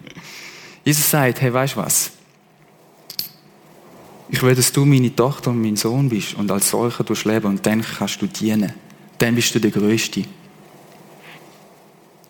Jesus 0.82 1.10
sagt, 1.10 1.42
hey, 1.42 1.52
weißt 1.52 1.74
du 1.74 1.80
was? 1.80 2.13
Ich 4.28 4.42
will, 4.42 4.54
dass 4.54 4.72
du 4.72 4.84
meine 4.84 5.14
Tochter 5.14 5.50
und 5.50 5.60
mein 5.60 5.76
Sohn 5.76 6.08
bist 6.08 6.34
und 6.34 6.50
als 6.50 6.70
solcher 6.70 7.04
durchs 7.04 7.24
Leben 7.24 7.46
und 7.46 7.66
dann 7.66 7.82
kannst 7.82 8.22
du 8.22 8.26
dienen. 8.26 8.72
Dann 9.18 9.34
bist 9.34 9.54
du 9.54 9.60
der 9.60 9.70
Größte. 9.70 10.24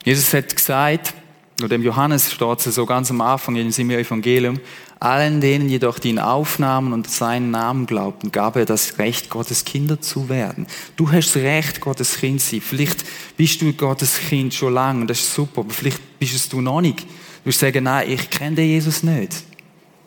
Jesus 0.04 0.34
hat 0.34 0.54
gesagt, 0.54 1.14
oder 1.62 1.76
im 1.76 1.82
Johannes 1.82 2.32
steht 2.32 2.66
es 2.66 2.74
so 2.74 2.84
ganz 2.84 3.10
am 3.10 3.20
Anfang 3.20 3.56
in 3.56 3.70
seinem 3.70 3.90
Evangelium, 3.90 4.58
allen 4.98 5.40
denen 5.40 5.68
jedoch, 5.68 5.98
die 5.98 6.10
ihn 6.10 6.18
aufnahmen 6.18 6.92
und 6.92 7.08
seinen 7.08 7.50
Namen 7.50 7.86
glaubten, 7.86 8.32
gab 8.32 8.56
er 8.56 8.64
das 8.64 8.98
Recht, 8.98 9.30
Gottes 9.30 9.64
Kinder 9.64 10.00
zu 10.00 10.28
werden. 10.28 10.66
Du 10.96 11.10
hast 11.10 11.34
das 11.34 11.42
Recht, 11.42 11.80
Gottes 11.80 12.16
Kind 12.16 12.40
zu 12.40 12.50
sein. 12.50 12.60
Vielleicht 12.60 13.04
bist 13.36 13.62
du 13.62 13.72
Gottes 13.72 14.18
Kind 14.28 14.52
schon 14.52 14.74
lange 14.74 15.02
und 15.02 15.08
das 15.08 15.20
ist 15.20 15.34
super, 15.34 15.60
aber 15.60 15.70
vielleicht 15.70 16.18
bist 16.18 16.34
es 16.34 16.48
du 16.48 16.60
noch 16.60 16.80
nicht. 16.80 17.00
Du 17.00 17.06
wirst 17.44 17.60
sagen, 17.60 17.84
nein, 17.84 18.10
ich 18.10 18.28
kenne 18.30 18.56
den 18.56 18.68
Jesus 18.68 19.02
nicht. 19.02 19.44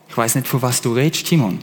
Ich 0.10 0.17
weiß 0.17 0.36
nicht, 0.36 0.47
von 0.47 0.62
was 0.62 0.82
du 0.82 0.93
redest, 0.93 1.26
Timon 1.28 1.60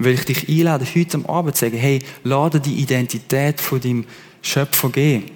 will 0.00 0.14
ich 0.14 0.24
dich 0.24 0.48
einladen, 0.48 0.86
heute 0.94 1.18
am 1.18 1.26
Abend 1.26 1.56
zu 1.56 1.66
sagen, 1.66 1.76
hey, 1.76 2.00
lade 2.24 2.58
die 2.58 2.76
Identität 2.76 3.60
von 3.60 3.80
deinem 3.80 4.06
Schöpfer 4.40 4.88
gehen. 4.88 5.30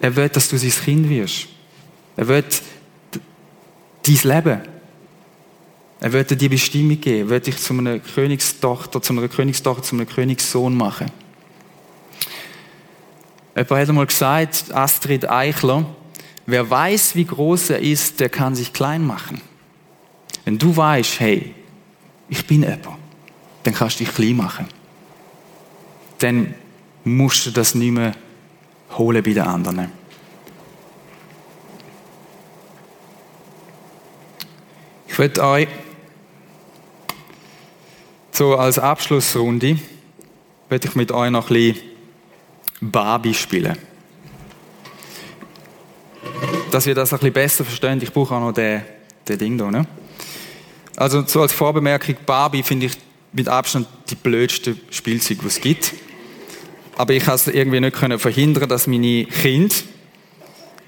Er 0.00 0.16
will, 0.16 0.28
dass 0.28 0.48
du 0.48 0.56
sein 0.56 0.70
Kind 0.70 1.08
wirst. 1.10 1.48
Er 2.16 2.28
will 2.28 2.44
dein 4.02 4.14
Leben. 4.22 4.60
Er 6.00 6.12
will 6.12 6.24
dir 6.24 6.36
die 6.36 6.48
Bestimmung 6.48 6.98
geben. 7.00 7.28
Er 7.28 7.30
will 7.30 7.40
dich 7.40 7.58
zu 7.58 7.74
einer 7.74 7.98
Königstochter, 7.98 9.02
zu 9.02 9.12
einer 9.12 9.28
Königstochter, 9.28 9.82
zu 9.82 9.94
einem 9.94 10.08
Königssohn 10.08 10.74
machen. 10.74 11.10
Jemand 13.54 13.70
hat 13.70 13.88
einmal 13.88 14.06
gesagt, 14.06 14.72
Astrid 14.72 15.28
Eichler, 15.28 15.84
wer 16.46 16.70
weiß, 16.70 17.16
wie 17.16 17.24
groß 17.26 17.70
er 17.70 17.80
ist, 17.80 18.20
der 18.20 18.30
kann 18.30 18.54
sich 18.54 18.72
klein 18.72 19.04
machen. 19.04 19.42
Wenn 20.44 20.58
du 20.58 20.74
weißt, 20.74 21.20
hey, 21.20 21.54
ich 22.28 22.46
bin 22.46 22.62
jemand, 22.62 22.86
dann 23.62 23.74
kannst 23.74 24.00
du 24.00 24.04
dich 24.04 24.14
klein 24.14 24.36
machen. 24.36 24.66
Dann 26.18 26.54
musst 27.04 27.46
du 27.46 27.50
das 27.50 27.74
nicht 27.74 27.92
mehr 27.92 28.14
holen 28.96 29.22
bei 29.22 29.32
den 29.32 29.42
anderen. 29.42 29.92
Ich 35.06 35.18
würde 35.18 35.42
euch 35.42 35.68
so 38.32 38.56
als 38.56 38.78
Abschlussrunde 38.78 39.78
würde 40.68 40.86
ich 40.86 40.94
mit 40.94 41.10
euch 41.10 41.30
noch 41.30 41.50
ein 41.50 41.54
bisschen 41.54 41.82
Barbie 42.80 43.34
spielen. 43.34 43.76
Dass 46.70 46.86
ihr 46.86 46.94
das 46.94 47.12
ein 47.12 47.18
bisschen 47.18 47.32
besser 47.32 47.64
versteht, 47.64 48.02
ich 48.02 48.12
brauche 48.12 48.34
auch 48.34 48.40
noch 48.40 48.52
den, 48.52 48.82
den 49.26 49.38
Ding 49.38 49.58
hier. 49.58 49.70
Ne? 49.70 49.86
Also 50.98 51.24
so 51.24 51.42
als 51.42 51.52
Vorbemerkung, 51.52 52.16
Barbie 52.26 52.64
finde 52.64 52.86
ich 52.86 52.92
mit 53.32 53.46
Abstand 53.46 53.86
die 54.10 54.16
blödste 54.16 54.76
Spielzeug, 54.90 55.38
die 55.42 55.46
es 55.46 55.60
gibt. 55.60 55.94
Aber 56.96 57.12
ich 57.12 57.24
konnte 57.24 57.50
es 57.50 57.54
irgendwie 57.54 57.78
nicht 57.78 57.96
verhindern, 57.96 58.68
dass 58.68 58.88
meine 58.88 59.24
Kinder, 59.26 59.76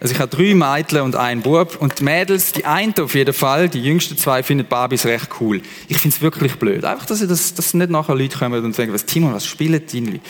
also 0.01 0.13
ich 0.13 0.19
habe 0.19 0.37
drei 0.37 0.53
Mädchen 0.57 1.03
und 1.03 1.15
einen 1.15 1.43
Bub 1.43 1.77
und 1.81 2.01
die 2.01 2.03
Mädels, 2.03 2.51
die 2.51 2.65
eine 2.65 2.93
auf 3.01 3.15
jeden 3.15 3.33
Fall, 3.33 3.69
die 3.69 3.81
jüngsten 3.81 4.19
zwei, 4.19 4.43
finden 4.43 4.67
Barbies 4.67 5.07
recht 5.07 5.29
cool. 5.41 5.63
Ich 5.87 5.99
finde 5.99 6.17
es 6.17 6.21
wirklich 6.21 6.57
blöd. 6.57 6.85
Einfach, 6.85 7.07
dass, 7.07 7.25
das, 7.25 7.55
dass 7.55 7.73
nicht 7.75 7.91
nachher 7.91 8.17
Leute 8.17 8.37
kommen 8.37 8.65
und 8.65 8.75
sagen, 8.75 8.93
was 8.93 9.07
Timon, 9.07 9.33
was 9.33 9.47
spielen 9.47 9.81
die? 9.93 10.21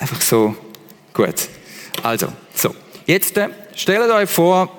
Einfach 0.00 0.22
so, 0.22 0.56
gut. 1.12 1.48
Also, 2.02 2.28
so. 2.54 2.74
Jetzt 3.04 3.36
äh, 3.36 3.50
stellt 3.74 4.10
euch 4.10 4.30
vor, 4.30 4.72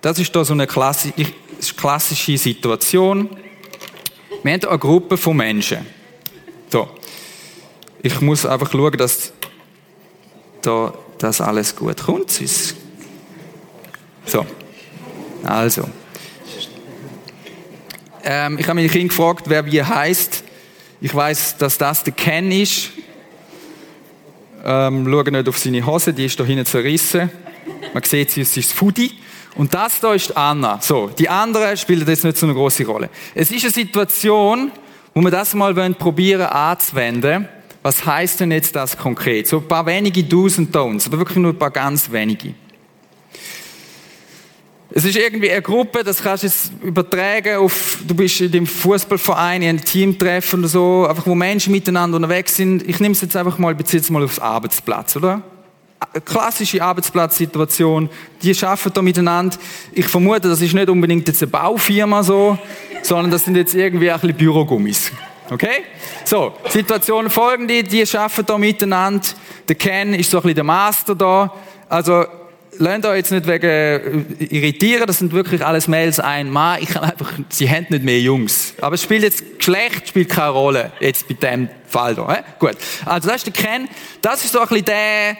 das 0.00 0.18
ist 0.18 0.34
da 0.34 0.44
so 0.44 0.54
eine 0.54 0.66
klassische 0.66 2.36
Situation. 2.36 3.30
Wir 4.42 4.52
haben 4.52 4.64
eine 4.64 4.78
Gruppe 4.78 5.16
von 5.16 5.36
Menschen. 5.36 5.86
So. 6.68 6.88
Ich 8.02 8.20
muss 8.20 8.46
einfach 8.46 8.70
schauen, 8.72 8.96
dass 8.96 9.32
da 10.62 10.94
das 11.18 11.40
alles 11.40 11.76
gut 11.76 12.02
kommt. 12.04 12.30
So. 14.24 14.46
Also. 15.44 15.88
Ähm, 18.22 18.58
ich 18.58 18.66
habe 18.66 18.74
meine 18.76 18.88
Kinder 18.88 19.08
gefragt, 19.08 19.44
wer 19.48 19.66
wie 19.66 19.82
heißt. 19.82 20.44
Ich 21.00 21.14
weiß, 21.14 21.56
dass 21.58 21.78
das 21.78 22.04
der 22.04 22.12
Ken 22.12 22.52
ist. 22.52 22.90
Ähm, 24.64 25.06
schaue 25.10 25.30
nicht 25.30 25.48
auf 25.48 25.58
seine 25.58 25.84
Hose, 25.84 26.12
die 26.12 26.26
ist 26.26 26.38
da 26.38 26.44
hinten 26.44 26.66
zerrissen. 26.66 27.30
Man 27.94 28.02
sieht, 28.02 28.30
sie 28.30 28.42
ist 28.42 28.56
das 28.56 28.72
Foodie. 28.72 29.12
Und 29.60 29.74
das 29.74 30.00
da 30.00 30.14
ist 30.14 30.34
Anna. 30.34 30.78
So, 30.80 31.08
die 31.08 31.28
anderen 31.28 31.76
spielen 31.76 32.06
jetzt 32.08 32.24
nicht 32.24 32.38
so 32.38 32.46
eine 32.46 32.54
große 32.54 32.86
Rolle. 32.86 33.10
Es 33.34 33.50
ist 33.50 33.62
eine 33.62 33.70
Situation, 33.70 34.72
wo 35.12 35.20
wir 35.20 35.30
das 35.30 35.52
mal 35.52 35.74
probieren 35.92 36.46
anzuwenden. 36.46 37.46
Was 37.82 38.06
heißt 38.06 38.40
denn 38.40 38.52
jetzt 38.52 38.74
das 38.74 38.96
konkret? 38.96 39.48
So 39.48 39.58
ein 39.58 39.68
paar 39.68 39.84
wenige 39.84 40.24
Do's 40.24 40.56
und 40.56 40.74
Don'ts, 40.74 41.08
aber 41.08 41.18
wirklich 41.18 41.36
nur 41.36 41.52
ein 41.52 41.58
paar 41.58 41.72
ganz 41.72 42.10
wenige. 42.10 42.54
Es 44.92 45.04
ist 45.04 45.18
irgendwie 45.18 45.50
eine 45.50 45.60
Gruppe, 45.60 46.04
das 46.04 46.22
kannst 46.22 46.42
du 46.42 46.46
jetzt 46.46 46.72
übertragen 46.82 47.58
auf, 47.58 47.98
du 48.08 48.14
bist 48.14 48.40
in 48.40 48.52
dem 48.52 48.66
Fußballverein, 48.66 49.60
in 49.60 49.68
einem 49.68 49.84
Teamtreffen 49.84 50.60
oder 50.60 50.68
so, 50.68 51.06
einfach 51.06 51.26
wo 51.26 51.34
Menschen 51.34 51.72
miteinander 51.72 52.16
unterwegs 52.16 52.56
sind. 52.56 52.88
Ich 52.88 52.98
nehme 52.98 53.12
es 53.12 53.20
jetzt 53.20 53.36
einfach 53.36 53.58
mal, 53.58 53.74
beziehe 53.74 54.00
es 54.00 54.08
mal 54.08 54.24
aufs 54.24 54.38
Arbeitsplatz, 54.38 55.16
oder? 55.16 55.42
Klassische 56.24 56.82
Arbeitsplatzsituation, 56.82 58.08
die 58.42 58.54
arbeiten 58.64 58.92
da 58.92 59.02
miteinander. 59.02 59.56
Ich 59.92 60.06
vermute, 60.06 60.48
das 60.48 60.60
ist 60.60 60.74
nicht 60.74 60.88
unbedingt 60.88 61.28
jetzt 61.28 61.42
eine 61.42 61.50
Baufirma 61.50 62.22
so, 62.22 62.58
sondern 63.02 63.30
das 63.30 63.44
sind 63.44 63.56
jetzt 63.56 63.74
irgendwie 63.74 64.10
ein 64.10 64.18
bisschen 64.20 64.36
Bürogummis. 64.36 65.12
Okay? 65.50 65.84
So, 66.24 66.54
Situation 66.68 67.28
folgende, 67.28 67.82
die 67.82 68.04
arbeiten 68.16 68.46
da 68.46 68.58
miteinander. 68.58 69.26
Der 69.68 69.74
Ken 69.74 70.14
ist 70.14 70.30
so 70.30 70.38
ein 70.38 70.42
bisschen 70.42 70.56
der 70.56 70.64
Master 70.64 71.14
da. 71.14 71.52
Also, 71.88 72.24
lernt 72.78 73.04
euch 73.04 73.16
jetzt 73.16 73.32
nicht 73.32 73.46
wegen 73.46 73.66
äh, 73.66 74.44
irritieren, 74.44 75.06
das 75.06 75.18
sind 75.18 75.32
wirklich 75.32 75.64
alles 75.64 75.88
Mails 75.88 76.20
ein 76.20 76.50
Mann. 76.50 76.80
Ich 76.80 76.88
kann 76.88 77.02
einfach, 77.02 77.32
sie 77.48 77.68
haben 77.68 77.86
nicht 77.88 78.04
mehr 78.04 78.20
Jungs. 78.20 78.74
Aber 78.80 78.94
es 78.94 79.02
spielt 79.02 79.22
jetzt, 79.22 79.58
Geschlecht 79.58 80.08
spielt 80.08 80.28
keine 80.28 80.50
Rolle, 80.50 80.92
jetzt 81.00 81.26
bei 81.28 81.34
dem 81.34 81.68
Fall 81.86 82.14
da. 82.14 82.44
Gut. 82.58 82.76
Also, 83.04 83.28
das 83.28 83.44
ist 83.44 83.46
der 83.46 83.52
Ken. 83.52 83.88
Das 84.22 84.44
ist 84.44 84.52
so 84.52 84.60
ein 84.60 84.68
bisschen 84.68 84.84
der, 84.84 85.36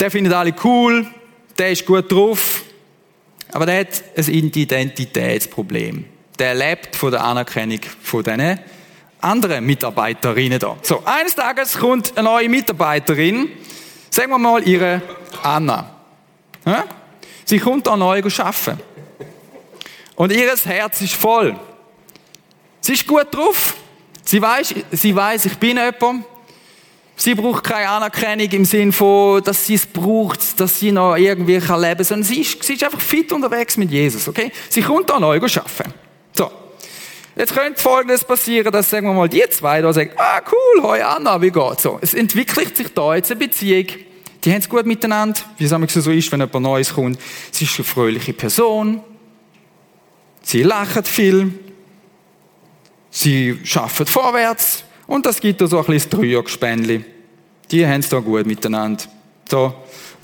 der 0.00 0.10
findet 0.10 0.32
alle 0.32 0.54
cool, 0.64 1.06
der 1.58 1.72
ist 1.72 1.84
gut 1.84 2.10
drauf, 2.10 2.62
aber 3.52 3.66
der 3.66 3.80
hat 3.80 4.02
ein 4.16 4.28
Identitätsproblem. 4.28 6.06
Der 6.38 6.54
lebt 6.54 6.96
von 6.96 7.10
der 7.10 7.22
Anerkennung 7.22 7.80
von 8.02 8.22
diesen 8.22 8.58
anderen 9.20 9.66
Mitarbeiterinnen 9.66 10.58
da. 10.58 10.78
So, 10.82 11.02
eines 11.04 11.34
Tages 11.34 11.76
kommt 11.76 12.16
eine 12.16 12.28
neue 12.28 12.48
Mitarbeiterin, 12.48 13.50
sagen 14.08 14.30
wir 14.30 14.38
mal 14.38 14.66
ihre 14.66 15.02
Anna. 15.42 15.90
Sie 17.44 17.58
kommt 17.58 17.86
da 17.86 17.96
neu 17.96 18.22
arbeiten. 18.22 18.80
Und 20.16 20.32
ihr 20.32 20.54
Herz 20.54 21.00
ist 21.00 21.14
voll. 21.14 21.58
Sie 22.80 22.92
ist 22.92 23.06
gut 23.06 23.26
drauf. 23.30 23.76
Sie 24.24 24.40
weiß, 24.40 24.74
sie 24.92 25.14
weiß, 25.14 25.46
ich 25.46 25.58
bin 25.58 25.76
jemand. 25.76 26.24
Sie 27.22 27.34
braucht 27.34 27.64
keine 27.64 27.86
Anerkennung 27.86 28.48
im 28.50 28.64
Sinn 28.64 28.92
von, 28.92 29.42
dass 29.42 29.66
sie 29.66 29.74
es 29.74 29.84
braucht, 29.84 30.58
dass 30.58 30.80
sie 30.80 30.90
noch 30.90 31.16
irgendwie 31.16 31.56
leben 31.56 31.66
kann, 31.66 32.02
sondern 32.02 32.22
sie 32.22 32.40
ist, 32.40 32.62
sie 32.62 32.72
ist 32.72 32.82
einfach 32.82 32.98
fit 32.98 33.30
unterwegs 33.30 33.76
mit 33.76 33.90
Jesus, 33.90 34.26
okay? 34.26 34.50
Sie 34.70 34.80
kommt 34.80 35.10
da 35.10 35.20
neu 35.20 35.36
arbeiten. 35.36 35.92
So. 36.32 36.50
Jetzt 37.36 37.54
könnte 37.54 37.78
Folgendes 37.78 38.24
passieren, 38.24 38.72
dass, 38.72 38.88
sagen 38.88 39.06
wir 39.06 39.12
mal, 39.12 39.28
die 39.28 39.44
zwei 39.50 39.82
da 39.82 39.92
sagen, 39.92 40.12
ah, 40.16 40.40
cool, 40.50 40.82
hoi 40.82 41.02
Anna, 41.02 41.42
wie 41.42 41.50
geht's? 41.50 41.82
So. 41.82 41.98
Es 42.00 42.14
entwickelt 42.14 42.74
sich 42.74 42.88
da 42.94 43.14
jetzt 43.14 43.30
eine 43.30 43.38
Beziehung. 43.40 43.88
Die 44.42 44.50
haben 44.50 44.60
es 44.60 44.68
gut 44.70 44.86
miteinander, 44.86 45.38
wie 45.58 45.64
es 45.64 45.70
so 45.92 46.10
ist, 46.10 46.32
wenn 46.32 46.40
jemand 46.40 46.62
Neues 46.62 46.94
kommt. 46.94 47.20
Sie 47.50 47.66
ist 47.66 47.76
eine 47.76 47.84
fröhliche 47.84 48.32
Person. 48.32 49.02
Sie 50.40 50.62
lachen 50.62 51.04
viel. 51.04 51.52
Sie 53.10 53.58
schaffen 53.62 54.06
vorwärts. 54.06 54.84
Und 55.10 55.26
das 55.26 55.40
gibt 55.40 55.60
da 55.60 55.66
so 55.66 55.80
ein 55.80 55.86
bisschen 55.86 56.10
Dreiergespännchen. 56.10 57.04
Die 57.68 57.84
haben 57.84 57.98
es 57.98 58.08
da 58.08 58.20
gut 58.20 58.46
miteinander. 58.46 59.02
So. 59.50 59.74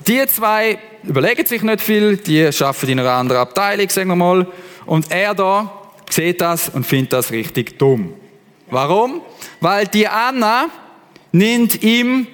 Die 0.07 0.25
zwei 0.27 0.79
überlegen 1.03 1.45
sich 1.45 1.61
nicht 1.61 1.81
viel, 1.81 2.15
die 2.15 2.45
arbeiten 2.45 2.87
in 2.91 2.99
einer 3.01 3.11
anderen 3.11 3.41
Abteilung, 3.41 3.89
sagen 3.89 4.07
wir 4.07 4.15
mal. 4.15 4.47
Und 4.85 5.11
er 5.11 5.35
da 5.35 5.91
sieht 6.09 6.39
das 6.39 6.69
und 6.69 6.85
findet 6.85 7.11
das 7.11 7.31
richtig 7.31 7.77
dumm. 7.77 8.13
Warum? 8.71 9.23
Weil 9.59 9.87
die 9.87 10.07
Anna 10.07 10.69
nimmt 11.33 11.83
ihm 11.83 12.25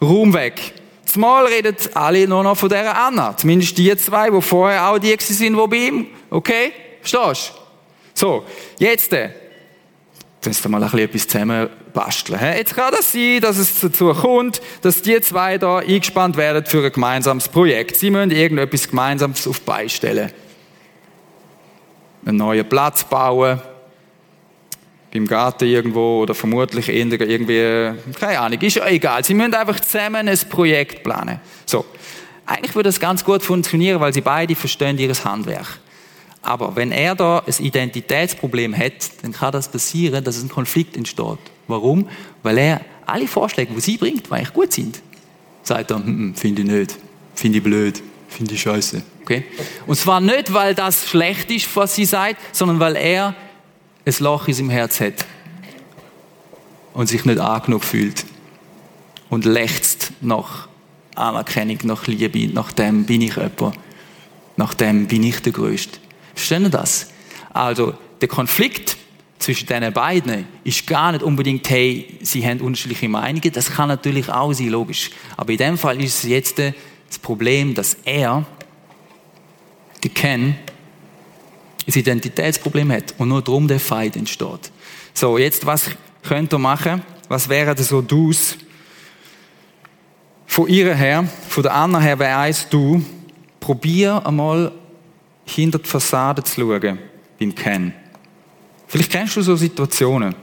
Raum 0.00 0.32
weg. 0.32 0.72
Zumal 1.04 1.44
reden 1.44 1.76
alle 1.92 2.26
nur 2.26 2.42
noch 2.42 2.56
von 2.56 2.70
dieser 2.70 2.96
Anna. 2.96 3.36
Zumindest 3.36 3.76
die 3.76 3.94
zwei, 3.98 4.30
die 4.30 4.40
vorher 4.40 4.88
auch 4.88 4.98
die 4.98 5.14
sind, 5.18 5.54
die 5.54 5.66
bei 5.68 5.76
ihm. 5.76 6.06
Okay? 6.30 6.72
Verstehst 7.02 7.52
du? 7.54 7.60
So, 8.14 8.44
jetzt, 8.78 9.12
jetzt 10.44 10.68
mal 10.68 10.82
ein 10.82 10.90
bisschen 10.90 11.00
etwas 11.00 11.28
zusammen 11.28 11.68
basteln. 11.92 12.40
Jetzt 12.56 12.76
kann 12.76 12.92
das 12.92 13.12
sein, 13.12 13.40
dass 13.40 13.58
es 13.58 13.80
dazu 13.80 14.12
kommt, 14.12 14.60
dass 14.82 15.02
die 15.02 15.20
zwei 15.20 15.58
da 15.58 15.78
eingespannt 15.78 16.36
werden 16.36 16.64
für 16.64 16.84
ein 16.84 16.92
gemeinsames 16.92 17.48
Projekt. 17.48 17.96
Sie 17.96 18.10
müssen 18.10 18.30
irgendetwas 18.30 18.88
Gemeinsames 18.88 19.46
auf 19.46 19.60
beistellen 19.62 20.30
einen 22.24 22.36
neuen 22.36 22.68
Platz 22.68 23.04
bauen, 23.04 23.60
beim 25.12 25.26
Garten 25.26 25.64
irgendwo 25.64 26.20
oder 26.20 26.34
vermutlich 26.34 26.88
irgendwie, 26.88 27.92
keine 28.20 28.38
Ahnung, 28.38 28.60
ist 28.60 28.76
ja 28.76 28.86
egal. 28.86 29.24
Sie 29.24 29.34
müssen 29.34 29.54
einfach 29.54 29.80
zusammen 29.80 30.28
ein 30.28 30.38
Projekt 30.50 31.02
planen. 31.02 31.40
So. 31.64 31.84
Eigentlich 32.44 32.74
würde 32.74 32.88
das 32.88 33.00
ganz 33.00 33.24
gut 33.24 33.42
funktionieren, 33.42 34.00
weil 34.00 34.12
sie 34.12 34.20
beide 34.20 34.54
verstehen 34.54 34.98
ihres 34.98 35.24
Handwerk. 35.24 35.80
Aber 36.42 36.76
wenn 36.76 36.92
er 36.92 37.14
da 37.14 37.42
ein 37.46 37.64
Identitätsproblem 37.64 38.76
hat, 38.76 39.10
dann 39.22 39.32
kann 39.32 39.52
das 39.52 39.70
passieren, 39.70 40.22
dass 40.22 40.42
ein 40.42 40.48
Konflikt 40.48 40.96
entsteht. 40.96 41.38
Warum? 41.66 42.08
Weil 42.42 42.58
er 42.58 42.80
alle 43.06 43.26
Vorschläge, 43.26 43.74
die 43.74 43.80
sie 43.80 43.96
bringt, 43.96 44.26
die 44.26 44.32
eigentlich 44.32 44.52
gut 44.52 44.72
sind, 44.72 45.00
sagt 45.62 45.90
er, 45.90 45.96
hm, 45.98 46.06
hm, 46.06 46.34
finde 46.34 46.62
ich 46.62 46.68
nicht, 46.68 46.96
finde 47.34 47.58
ich 47.58 47.64
blöd, 47.64 48.02
finde 48.28 48.54
ich 48.54 48.62
scheiße. 48.62 49.02
Okay? 49.22 49.44
Und 49.86 49.96
zwar 49.96 50.20
nicht, 50.20 50.52
weil 50.52 50.74
das 50.74 51.08
schlecht 51.08 51.50
ist, 51.50 51.74
was 51.76 51.94
sie 51.94 52.04
sagt, 52.04 52.56
sondern 52.56 52.80
weil 52.80 52.96
er 52.96 53.34
ein 54.06 54.14
Loch 54.20 54.48
in 54.48 54.54
seinem 54.54 54.70
Herz 54.70 55.00
hat 55.00 55.26
und 56.94 57.08
sich 57.08 57.24
nicht 57.24 57.38
angenug 57.38 57.84
fühlt 57.84 58.24
und 59.28 59.44
lechzt 59.44 60.12
nach 60.20 60.68
Anerkennung, 61.14 61.78
nach 61.82 62.06
Liebe, 62.06 62.52
nach 62.52 62.72
dem 62.72 63.04
bin 63.04 63.20
ich 63.20 63.36
jemand, 63.36 63.78
nach 64.56 64.74
dem 64.74 65.06
bin 65.06 65.22
ich 65.22 65.40
der 65.42 65.52
Größte. 65.52 65.98
Verstehen 66.38 66.64
Sie 66.64 66.70
das? 66.70 67.10
Also, 67.52 67.94
der 68.20 68.28
Konflikt 68.28 68.96
zwischen 69.40 69.66
diesen 69.66 69.92
beiden 69.92 70.46
ist 70.62 70.86
gar 70.86 71.10
nicht 71.10 71.24
unbedingt, 71.24 71.68
hey, 71.68 72.16
sie 72.22 72.46
haben 72.46 72.60
unterschiedliche 72.60 73.08
Meinungen. 73.08 73.52
Das 73.52 73.72
kann 73.72 73.88
natürlich 73.88 74.28
auch 74.28 74.52
sein, 74.52 74.68
logisch. 74.68 75.10
Aber 75.36 75.50
in 75.50 75.58
dem 75.58 75.78
Fall 75.78 76.00
ist 76.00 76.22
es 76.22 76.30
jetzt 76.30 76.58
das 76.58 77.18
Problem, 77.20 77.74
dass 77.74 77.96
er 78.04 78.46
die 80.04 80.08
Ken 80.08 80.54
ein 81.86 81.92
Identitätsproblem 81.92 82.92
hat 82.92 83.14
und 83.18 83.28
nur 83.28 83.42
darum 83.42 83.66
der 83.66 83.80
Feind 83.80 84.14
entsteht. 84.14 84.70
So, 85.14 85.38
jetzt, 85.38 85.66
was 85.66 85.90
könnt 86.22 86.52
ihr 86.52 86.58
machen? 86.58 87.02
Was 87.28 87.48
wären 87.48 87.76
so 87.76 88.00
Dus? 88.00 88.56
Von 90.46 90.68
ihr 90.68 90.94
her, 90.94 91.28
von 91.48 91.64
der 91.64 91.74
Anna 91.74 91.98
her 91.98 92.18
wäre 92.18 92.36
eins 92.36 92.68
Du, 92.68 93.04
probier 93.58 94.24
einmal 94.24 94.72
hinter 95.50 95.78
die 95.78 95.88
Fassade 95.88 96.42
zu 96.42 96.60
schauen 96.60 96.98
beim 97.38 97.54
Ken. 97.54 97.92
Vielleicht 98.86 99.10
kennst 99.10 99.36
du 99.36 99.42
so 99.42 99.56
Situationen. 99.56 100.34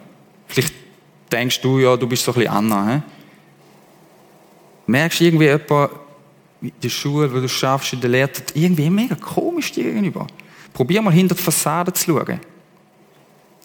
Vielleicht 0.48 0.74
denkst 1.32 1.62
du, 1.62 1.80
ja, 1.80 1.98
du 1.98 2.08
bist 2.08 2.24
so 2.24 2.32
ein 2.32 2.36
bisschen 2.36 2.54
Anna. 2.54 2.94
He? 2.94 3.02
Merkst 4.88 5.20
du 5.20 5.24
irgendwie 5.26 5.46
jemand, 5.46 5.92
in 6.62 6.72
der 6.82 6.90
Schule, 6.90 7.32
wo 7.32 7.40
du 7.40 7.50
schaffst, 7.50 7.94
in 7.94 8.02
der 8.02 8.10
Lehre, 8.10 8.32
irgendwie 8.54 8.90
mega 8.90 9.16
komisch 9.16 9.72
dir 9.72 9.84
gegenüber. 9.84 10.28
Probier 10.74 11.02
mal 11.02 11.14
hinter 11.14 11.36
die 11.36 11.42
Fassade 11.42 11.92
zu 11.94 12.06
schauen. 12.06 12.40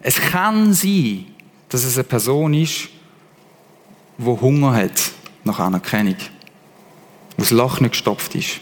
Es 0.03 0.17
kann 0.17 0.73
sein, 0.73 1.27
dass 1.69 1.85
es 1.85 1.97
eine 1.97 2.05
Person 2.05 2.55
ist, 2.55 2.89
die 4.19 4.25
Hunger 4.25 4.73
hat 4.73 5.13
nach 5.45 5.59
Anerkennung. 5.59 6.17
Wo 7.37 7.43
das 7.43 7.51
Loch 7.51 7.81
nicht 7.81 7.93
gestopft 7.93 8.35
ist. 8.35 8.61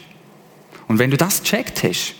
Und 0.87 0.99
wenn 0.99 1.11
du 1.11 1.17
das 1.17 1.41
gecheckt 1.43 1.83
hast, 1.83 2.15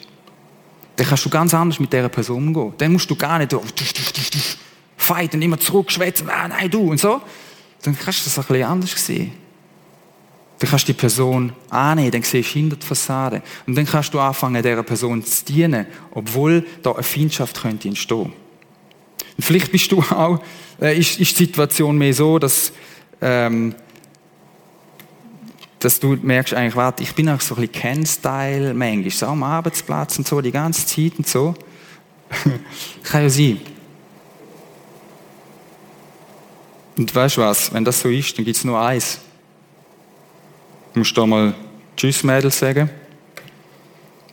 dann 1.00 1.08
kannst 1.08 1.24
du 1.24 1.30
ganz 1.30 1.54
anders 1.54 1.80
mit 1.80 1.94
dieser 1.94 2.10
Person 2.10 2.48
umgehen. 2.48 2.74
Dann 2.78 2.92
musst 2.92 3.10
du 3.10 3.16
gar 3.16 3.40
nicht 3.40 3.56
fight 4.98 5.34
und 5.34 5.42
immer 5.42 5.58
zurückschwätzen, 5.58 6.30
ah, 6.30 6.50
nein, 6.50 6.70
du 6.70 6.92
und 6.92 7.00
so. 7.00 7.22
Dann 7.84 7.98
kannst 7.98 8.20
du 8.20 8.24
das 8.26 8.38
ein 8.38 8.44
bisschen 8.44 8.68
anders 8.68 9.06
sehen. 9.06 9.32
Dann 10.60 10.70
kannst 10.70 10.90
du 10.90 10.92
die 10.92 11.00
Person 11.00 11.54
annehmen, 11.70 12.12
dann 12.12 12.24
siehst 12.24 12.54
du 12.54 12.60
hinter 12.60 12.76
die 12.76 12.86
Fassade. 12.86 13.42
Und 13.66 13.78
dann 13.78 13.86
kannst 13.86 14.14
du 14.14 14.20
anfangen, 14.20 14.62
dieser 14.62 14.84
Person 14.84 15.24
zu 15.24 15.46
dienen, 15.46 15.86
obwohl 16.12 16.66
da 16.84 16.92
eine 16.92 17.04
Feindschaft 17.04 17.62
könnte 17.62 17.88
entstehen. 17.88 18.34
Und 19.38 19.44
vielleicht 19.44 19.72
bist 19.72 19.90
du 19.94 20.00
auch, 20.10 20.44
äh, 20.82 21.00
ist, 21.00 21.18
ist 21.18 21.40
die 21.40 21.46
Situation 21.46 21.98
mehr 21.98 22.14
so, 22.14 22.40
dass, 22.40 22.74
ähm, 23.22 23.74
dass 25.80 26.00
du 26.00 26.18
merkst 26.22 26.54
eigentlich, 26.54 26.76
warte, 26.76 27.04
ich 27.04 27.15
bin 27.15 27.30
auch 27.30 27.39
so 27.39 27.56
ein 27.56 27.62
bisschen 27.62 27.82
Ken-Style 27.82 28.74
manchmal, 28.74 29.10
so 29.12 29.26
am 29.28 29.44
Arbeitsplatz 29.44 30.18
und 30.18 30.28
so, 30.28 30.42
die 30.42 30.52
ganze 30.52 30.86
Zeit 30.86 31.13
und 31.18 31.28
so. 31.28 31.56
Kann 33.04 33.24
ja 33.24 33.30
sein. 33.30 33.62
Und 36.98 37.15
weißt 37.15 37.38
du 37.38 37.42
was, 37.42 37.74
wenn 37.74 37.86
das 37.86 38.02
so 38.02 38.10
ist, 38.10 38.38
dann 38.38 38.44
gibt 38.44 38.58
es 38.58 38.63
nur 38.65 38.80
eins. 38.80 39.20
Du 40.94 41.00
musst 41.00 41.18
da 41.18 41.26
mal 41.26 41.54
Tschüss, 41.96 42.24
Mädel 42.24 42.52
sagen. 42.52 42.89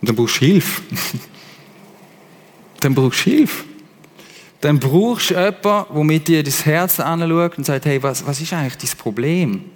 Und 0.01 0.09
dann 0.09 0.17
brauchst 0.17 0.41
du 0.41 0.47
Hilfe. 0.47 0.83
dann 2.81 2.95
brauchst 2.95 3.25
du 3.25 3.31
Hilfe. 3.31 3.65
Dann 4.61 4.81
brauchst 4.81 5.31
du 5.31 5.35
jemanden, 5.35 5.95
der 5.95 6.05
mit 6.05 6.27
dir 6.27 6.43
das 6.43 6.67
Herz 6.67 6.99
anschaut 6.99 7.57
und 7.57 7.65
sagt, 7.65 7.85
hey, 7.85 8.03
was, 8.03 8.27
was 8.27 8.41
ist 8.41 8.53
eigentlich 8.53 8.77
dein 8.79 8.99
Problem? 8.99 9.76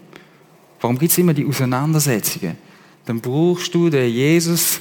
Warum 0.80 0.98
gibt 0.98 1.12
es 1.12 1.18
immer 1.18 1.34
die 1.34 1.46
Auseinandersetzungen? 1.46 2.56
Dann 3.04 3.20
brauchst 3.20 3.74
du 3.74 3.90
den 3.90 4.10
Jesus, 4.10 4.80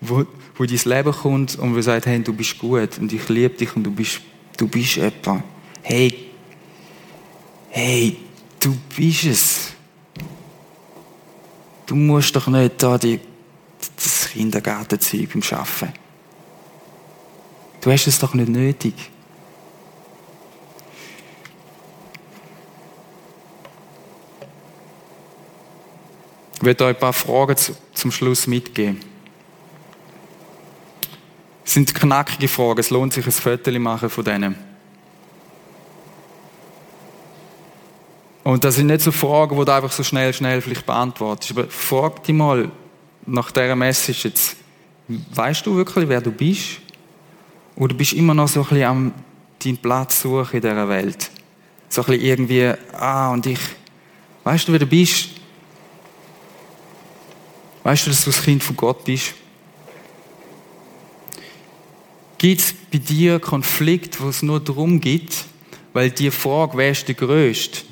wo, 0.00 0.26
wo 0.56 0.64
dein 0.64 0.80
Leben 0.84 1.12
kommt 1.12 1.58
und 1.58 1.74
der 1.74 1.82
sagt, 1.82 2.06
hey, 2.06 2.22
du 2.22 2.32
bist 2.32 2.58
gut 2.58 2.98
und 2.98 3.12
ich 3.12 3.28
liebe 3.28 3.54
dich 3.54 3.74
und 3.74 3.84
du 3.84 3.90
bist, 3.90 4.20
du 4.56 4.68
bist 4.68 4.96
jemand. 4.96 5.44
Hey, 5.82 6.30
hey, 7.70 8.16
du 8.60 8.76
bist 8.96 9.24
es. 9.24 9.72
Du 11.86 11.94
musst 11.94 12.34
doch 12.36 12.46
nicht 12.48 12.82
da 12.82 12.98
die, 12.98 13.20
das 13.96 14.30
Kindergartenzeug 14.30 15.28
beim 15.32 15.42
Arbeiten. 15.58 15.92
Du 17.80 17.90
hast 17.90 18.06
es 18.06 18.18
doch 18.18 18.34
nicht 18.34 18.48
nötig. 18.48 18.94
Ich 26.62 26.66
werde 26.66 26.84
euch 26.84 26.94
ein 26.94 27.00
paar 27.00 27.12
Fragen 27.12 27.56
zum 27.92 28.12
Schluss 28.12 28.46
mitgeben. 28.46 29.00
Es 31.64 31.74
sind 31.74 31.92
knackige 31.92 32.46
Fragen, 32.46 32.78
es 32.78 32.90
lohnt 32.90 33.12
sich 33.12 33.26
ein 33.26 33.32
Foto 33.32 33.76
machen 33.80 34.08
von 34.08 34.24
denen. 34.24 34.54
Und 38.44 38.62
das 38.62 38.76
sind 38.76 38.86
nicht 38.86 39.00
so 39.00 39.10
Fragen, 39.10 39.58
die 39.58 39.64
du 39.64 39.74
einfach 39.74 39.90
so 39.90 40.04
schnell, 40.04 40.32
schnell 40.32 40.60
vielleicht 40.60 40.86
beantwortest. 40.86 41.50
Aber 41.50 41.66
frag 41.66 42.22
dich 42.22 42.36
mal 42.36 42.70
nach 43.26 43.50
dieser 43.50 43.74
Message 43.74 44.26
jetzt, 44.26 44.56
weißt 45.08 45.66
du 45.66 45.74
wirklich, 45.74 46.08
wer 46.08 46.20
du 46.20 46.30
bist? 46.30 46.78
Oder 47.74 47.92
bist 47.92 48.12
du 48.12 48.16
immer 48.18 48.34
noch 48.34 48.46
so 48.46 48.60
ein 48.60 48.68
bisschen 48.68 48.84
am 48.84 49.12
deinen 49.58 49.78
Platz 49.78 50.22
suchen 50.22 50.54
in 50.54 50.62
dieser 50.62 50.88
Welt? 50.88 51.28
So 51.88 52.02
ein 52.02 52.06
bisschen 52.06 52.24
irgendwie, 52.24 52.72
ah, 52.92 53.32
und 53.32 53.46
ich, 53.46 53.58
weißt 54.44 54.68
du, 54.68 54.72
wer 54.72 54.78
du 54.78 54.86
bist? 54.86 55.41
Weißt 57.82 58.06
du, 58.06 58.10
dass 58.10 58.24
du 58.24 58.30
das 58.30 58.42
Kind 58.42 58.62
von 58.62 58.76
Gott 58.76 59.04
bist? 59.04 59.34
Gibt 62.38 62.60
es 62.60 62.74
bei 62.92 62.98
dir 62.98 63.38
Konflikt, 63.38 64.20
wo 64.20 64.28
es 64.28 64.42
nur 64.42 64.60
darum 64.60 65.00
geht, 65.00 65.44
weil 65.92 66.10
die 66.10 66.30
Frage, 66.30 66.76
wer 66.76 66.90
ist 66.90 67.06
der 67.06 67.14
Größte, 67.14 67.82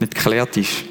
nicht 0.00 0.14
geklärt 0.14 0.56
ist. 0.56 0.84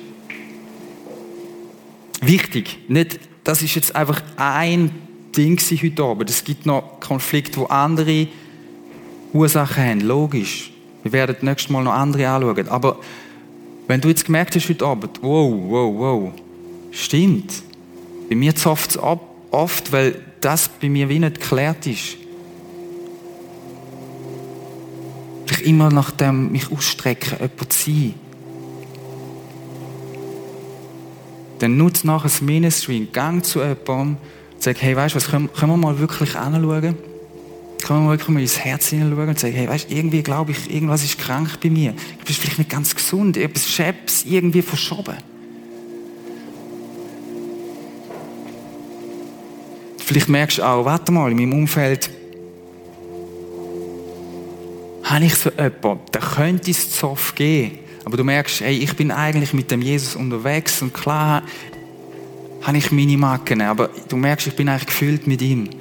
Wichtig, 2.22 2.78
nicht, 2.88 3.20
das 3.44 3.62
ist 3.62 3.76
jetzt 3.76 3.96
einfach 3.96 4.22
ein 4.38 4.92
Ding 5.36 5.60
heute 5.60 6.04
Abend. 6.04 6.30
Es 6.30 6.44
gibt 6.44 6.66
noch 6.66 7.00
Konflikte, 7.00 7.60
wo 7.60 7.66
andere 7.66 8.28
Ursachen 9.34 9.84
haben, 9.84 10.02
logisch. 10.02 10.72
Wir 11.04 11.12
werden 11.12 11.36
nächstes 11.42 11.70
Mal 11.70 11.84
noch 11.84 11.92
andere 11.92 12.28
anschauen. 12.28 12.68
Aber 12.70 13.00
wenn 13.88 14.02
du 14.02 14.08
jetzt 14.08 14.26
gemerkt 14.26 14.56
hast 14.56 14.70
heute 14.70 14.86
Abend, 14.86 15.20
wow, 15.22 15.54
wow, 15.68 15.94
wow, 15.98 16.34
stimmt. 16.92 17.52
Bei 18.30 18.36
mir 18.36 18.56
zofft 18.56 18.92
es 18.92 18.98
ab, 18.98 19.22
oft, 19.52 19.92
weil 19.92 20.22
das 20.42 20.70
bei 20.70 20.90
mir 20.90 21.10
wie 21.10 21.20
nicht 21.20 21.40
geklärt 21.40 21.88
ist. 21.88 22.18
Ich 25.50 25.66
immer 25.66 25.90
nach 25.90 26.12
dem 26.12 26.52
mich 26.52 26.72
ausstrecken, 26.72 27.38
jemand 27.40 27.74
zu 27.74 27.92
sein. 27.92 28.14
Dann 31.60 31.78
nutze 31.78 32.06
nachher 32.06 32.24
das 32.24 32.42
Ministry, 32.42 33.08
gang 33.12 33.44
zu 33.44 33.60
jemandem 33.60 34.18
sag, 34.60 34.82
hey, 34.82 34.96
weißt 34.96 35.16
du 35.16 35.18
was, 35.18 35.28
können, 35.30 35.52
können 35.54 35.72
wir 35.72 35.78
mal 35.78 36.00
wirklich 36.00 36.36
anschauen? 36.36 36.98
Können 37.84 38.06
wir 38.06 38.12
wirklich 38.12 38.30
mal 38.30 38.42
ins 38.42 38.60
Herz 38.60 38.90
hineinschauen 38.90 39.30
und 39.30 39.40
sagen, 39.40 39.54
hey, 39.54 39.70
weißt 39.70 39.90
du, 39.90 39.96
irgendwie 39.96 40.24
glaube 40.24 40.52
ich, 40.52 40.74
irgendwas 40.74 41.04
ist 41.04 41.20
krank 41.20 41.60
bei 41.62 41.70
mir. 41.70 41.94
Ich 42.20 42.26
bin 42.26 42.36
vielleicht 42.36 42.58
nicht 42.58 42.70
ganz 42.70 42.96
gesund, 42.96 43.38
etwas 43.38 43.70
Schäbs 43.70 44.26
irgendwie 44.26 44.64
verschoben. 44.64 45.16
Vielleicht 50.06 50.30
merkst 50.30 50.60
du 50.60 50.64
auch, 50.64 50.86
warte 50.86 51.12
mal, 51.12 51.32
in 51.32 51.38
meinem 51.38 51.54
Umfeld 51.54 52.12
habe 55.04 55.26
ich 55.26 55.34
so 55.34 55.50
jemanden, 55.50 56.00
der 56.14 56.22
könnte 56.22 56.70
es 56.70 56.92
Zoff 56.92 57.34
geben. 57.34 57.80
Aber 58.06 58.16
du 58.16 58.24
merkst, 58.24 58.62
hey, 58.62 58.78
ich 58.78 58.96
bin 58.96 59.10
eigentlich 59.10 59.54
mit 59.54 59.72
dem 59.72 59.82
Jesus 59.82 60.16
unterwegs 60.16 60.84
und 60.84 60.94
klar 60.94 61.42
habe 62.62 62.78
ich 62.78 62.92
meine 62.92 63.18
Macken, 63.18 63.62
aber 63.62 63.90
du 64.08 64.16
merkst, 64.16 64.46
ich 64.46 64.56
bin 64.56 64.70
eigentlich 64.70 64.86
gefüllt 64.86 65.26
mit 65.26 65.42
ihm. 65.42 65.72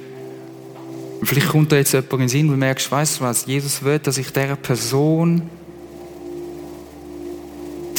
Und 1.19 1.27
vielleicht 1.27 1.49
kommt 1.49 1.71
da 1.71 1.75
jetzt 1.75 1.93
jemand 1.93 2.13
in 2.13 2.19
den 2.21 2.29
Sinn, 2.29 2.47
wo 2.47 2.53
du 2.53 2.57
merkst, 2.57 2.91
weißt 2.91 3.19
du 3.19 3.25
was, 3.25 3.45
Jesus 3.45 3.83
will, 3.83 3.99
dass 3.99 4.17
ich 4.17 4.33
dieser 4.33 4.55
Person 4.55 5.43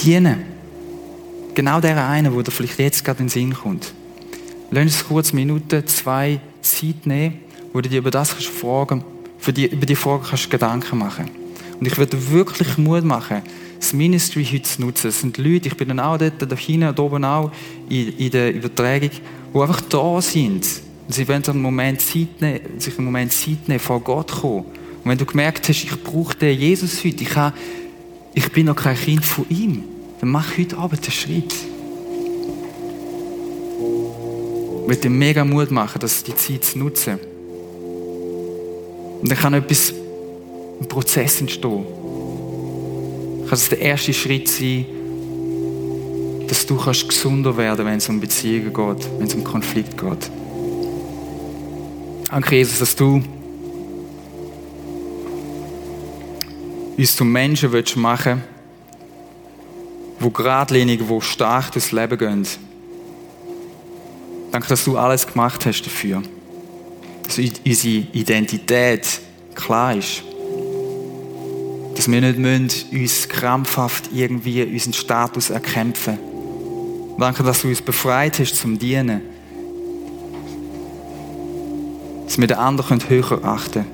diene. 0.04 0.38
Genau 1.54 1.80
der 1.80 2.04
eine, 2.04 2.34
wo 2.34 2.42
dir 2.42 2.50
vielleicht 2.50 2.80
jetzt 2.80 3.04
gerade 3.04 3.20
in 3.20 3.26
den 3.26 3.30
Sinn 3.30 3.54
kommt. 3.54 3.94
Lass 4.70 4.82
uns 4.82 5.04
kurz 5.06 5.32
Minute, 5.32 5.84
zwei 5.84 6.40
Zeit 6.60 7.06
nehmen, 7.06 7.38
wo 7.72 7.80
du 7.80 7.88
dir 7.88 7.98
über 7.98 8.10
das 8.10 8.32
kannst 8.32 8.48
fragen, 8.48 9.04
für 9.38 9.52
die, 9.52 9.66
über 9.66 9.86
die 9.86 9.94
Frage 9.94 10.24
kannst 10.28 10.50
Gedanken 10.50 10.98
machen. 10.98 11.30
Und 11.78 11.86
ich 11.86 11.96
würde 11.96 12.30
wirklich 12.30 12.76
Mut 12.76 13.04
machen, 13.04 13.42
das 13.78 13.92
Ministry 13.92 14.44
heute 14.44 14.62
zu 14.62 14.82
nutzen. 14.82 15.08
Es 15.08 15.20
sind 15.20 15.38
Leute, 15.38 15.68
ich 15.68 15.76
bin 15.76 15.88
dann 15.88 16.00
auch 16.00 16.18
dort, 16.18 16.34
da 16.40 16.56
hinten 16.56 16.88
und 16.88 16.98
oben 16.98 17.24
auch, 17.24 17.52
in, 17.88 18.16
in 18.16 18.30
der 18.30 18.52
Übertragung, 18.52 19.10
die 19.54 19.58
einfach 19.60 19.80
da 19.82 20.20
sind. 20.20 20.66
Und 21.06 21.14
sie 21.14 21.28
wollen 21.28 21.44
einen 21.46 21.62
Moment 21.62 22.00
Zeit 22.00 22.40
nehmen, 22.40 22.60
sich 22.78 22.98
einen 22.98 23.04
Moment 23.04 23.32
Zeit 23.32 23.68
nehmen, 23.68 23.78
vor 23.78 24.00
Gott 24.00 24.32
kommen. 24.32 24.64
Und 24.64 25.10
wenn 25.10 25.18
du 25.18 25.26
gemerkt 25.26 25.68
hast, 25.68 25.84
ich 25.84 26.02
brauche 26.02 26.34
den 26.34 26.58
Jesus 26.58 27.04
heute, 27.04 27.22
ich, 27.22 27.36
habe, 27.36 27.56
ich 28.34 28.50
bin 28.50 28.66
noch 28.66 28.74
kein 28.74 28.96
Kind 28.96 29.24
von 29.24 29.46
ihm, 29.48 29.84
dann 30.20 30.30
mach 30.30 30.58
heute 30.58 30.76
Abend 30.76 31.06
den 31.06 31.12
Schritt. 31.12 31.54
Will 34.86 34.96
dir 34.96 35.10
mega 35.10 35.44
Mut 35.44 35.70
machen, 35.70 35.98
dass 36.00 36.22
die 36.22 36.34
Zeit 36.34 36.64
zu 36.64 36.78
nutzen. 36.78 37.18
Und 39.20 39.30
dann 39.30 39.38
kann 39.38 39.54
etwas, 39.54 39.92
ein 40.80 40.88
Prozess 40.88 41.40
entstehen. 41.40 41.84
Kann 43.44 43.54
es 43.54 43.68
der 43.68 43.80
erste 43.80 44.12
Schritt 44.12 44.48
sein, 44.48 44.86
dass 46.48 46.66
du 46.66 46.76
kannst 46.76 47.08
gesunder 47.08 47.56
werden, 47.56 47.84
wenn 47.86 47.98
es 47.98 48.08
um 48.08 48.20
Beziehungen 48.20 48.72
geht, 48.72 49.08
wenn 49.18 49.26
es 49.26 49.34
um 49.34 49.42
Konflikt 49.42 49.98
geht. 49.98 50.30
Danke, 52.30 52.56
Jesus, 52.56 52.78
dass 52.78 52.94
du 52.94 53.22
uns 56.96 57.16
zum 57.16 57.30
Menschen 57.32 57.70
machen 57.96 58.42
willst, 58.42 60.24
die 60.24 60.32
geradlinig, 60.32 61.00
die 61.08 61.20
stark 61.20 61.72
durchs 61.72 61.92
Leben 61.92 62.18
gehen. 62.18 62.46
Danke, 64.56 64.70
dass 64.70 64.84
du 64.84 64.96
alles 64.96 65.26
gemacht 65.26 65.66
hast 65.66 65.82
dafür. 65.82 66.22
Dass 67.24 67.36
unsere 67.36 68.06
Identität 68.14 69.20
klar 69.54 69.94
ist. 69.94 70.22
Dass 71.94 72.10
wir 72.10 72.22
nicht 72.22 72.38
müssen, 72.38 72.70
uns 72.90 73.28
krampfhaft 73.28 74.08
irgendwie 74.14 74.62
unseren 74.62 74.94
Status 74.94 75.50
erkämpfen. 75.50 76.16
Danke, 77.18 77.42
dass 77.42 77.60
du 77.60 77.68
uns 77.68 77.82
befreit 77.82 78.38
hast 78.38 78.56
zum 78.56 78.78
Dienen. 78.78 79.20
Dass 82.24 82.38
wir 82.38 82.46
den 82.46 82.56
anderen 82.56 83.06
höher 83.10 83.44
achten 83.44 83.84
können. 83.84 83.90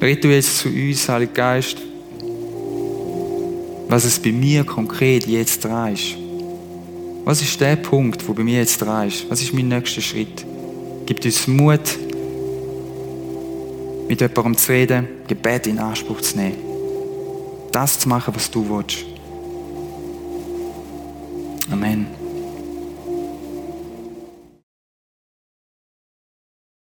Red 0.00 0.22
du 0.22 0.28
jetzt 0.28 0.58
zu 0.58 0.68
uns, 0.68 1.08
Heiliger 1.08 1.32
Geist, 1.32 1.76
was 3.88 4.04
es 4.04 4.16
bei 4.20 4.30
mir 4.30 4.62
konkret 4.62 5.26
jetzt 5.26 5.64
dran 5.64 5.94
ist. 5.94 6.19
Was 7.24 7.42
ist 7.42 7.60
der 7.60 7.76
Punkt, 7.76 8.26
wo 8.26 8.32
bei 8.32 8.42
mir 8.42 8.58
jetzt 8.58 8.78
dran 8.78 9.08
ist? 9.08 9.30
Was 9.30 9.42
ist 9.42 9.52
mein 9.52 9.68
nächster 9.68 10.00
Schritt? 10.00 10.44
Gibt 11.06 11.24
uns 11.24 11.46
Mut, 11.46 11.98
mit 14.08 14.20
jemandem 14.20 14.56
zu 14.56 14.72
reden, 14.72 15.08
Gebet 15.28 15.66
in 15.66 15.78
Anspruch 15.78 16.20
zu 16.20 16.36
nehmen. 16.36 16.56
Das 17.70 17.98
zu 17.98 18.08
machen, 18.08 18.34
was 18.34 18.50
du 18.50 18.68
willst. 18.68 19.09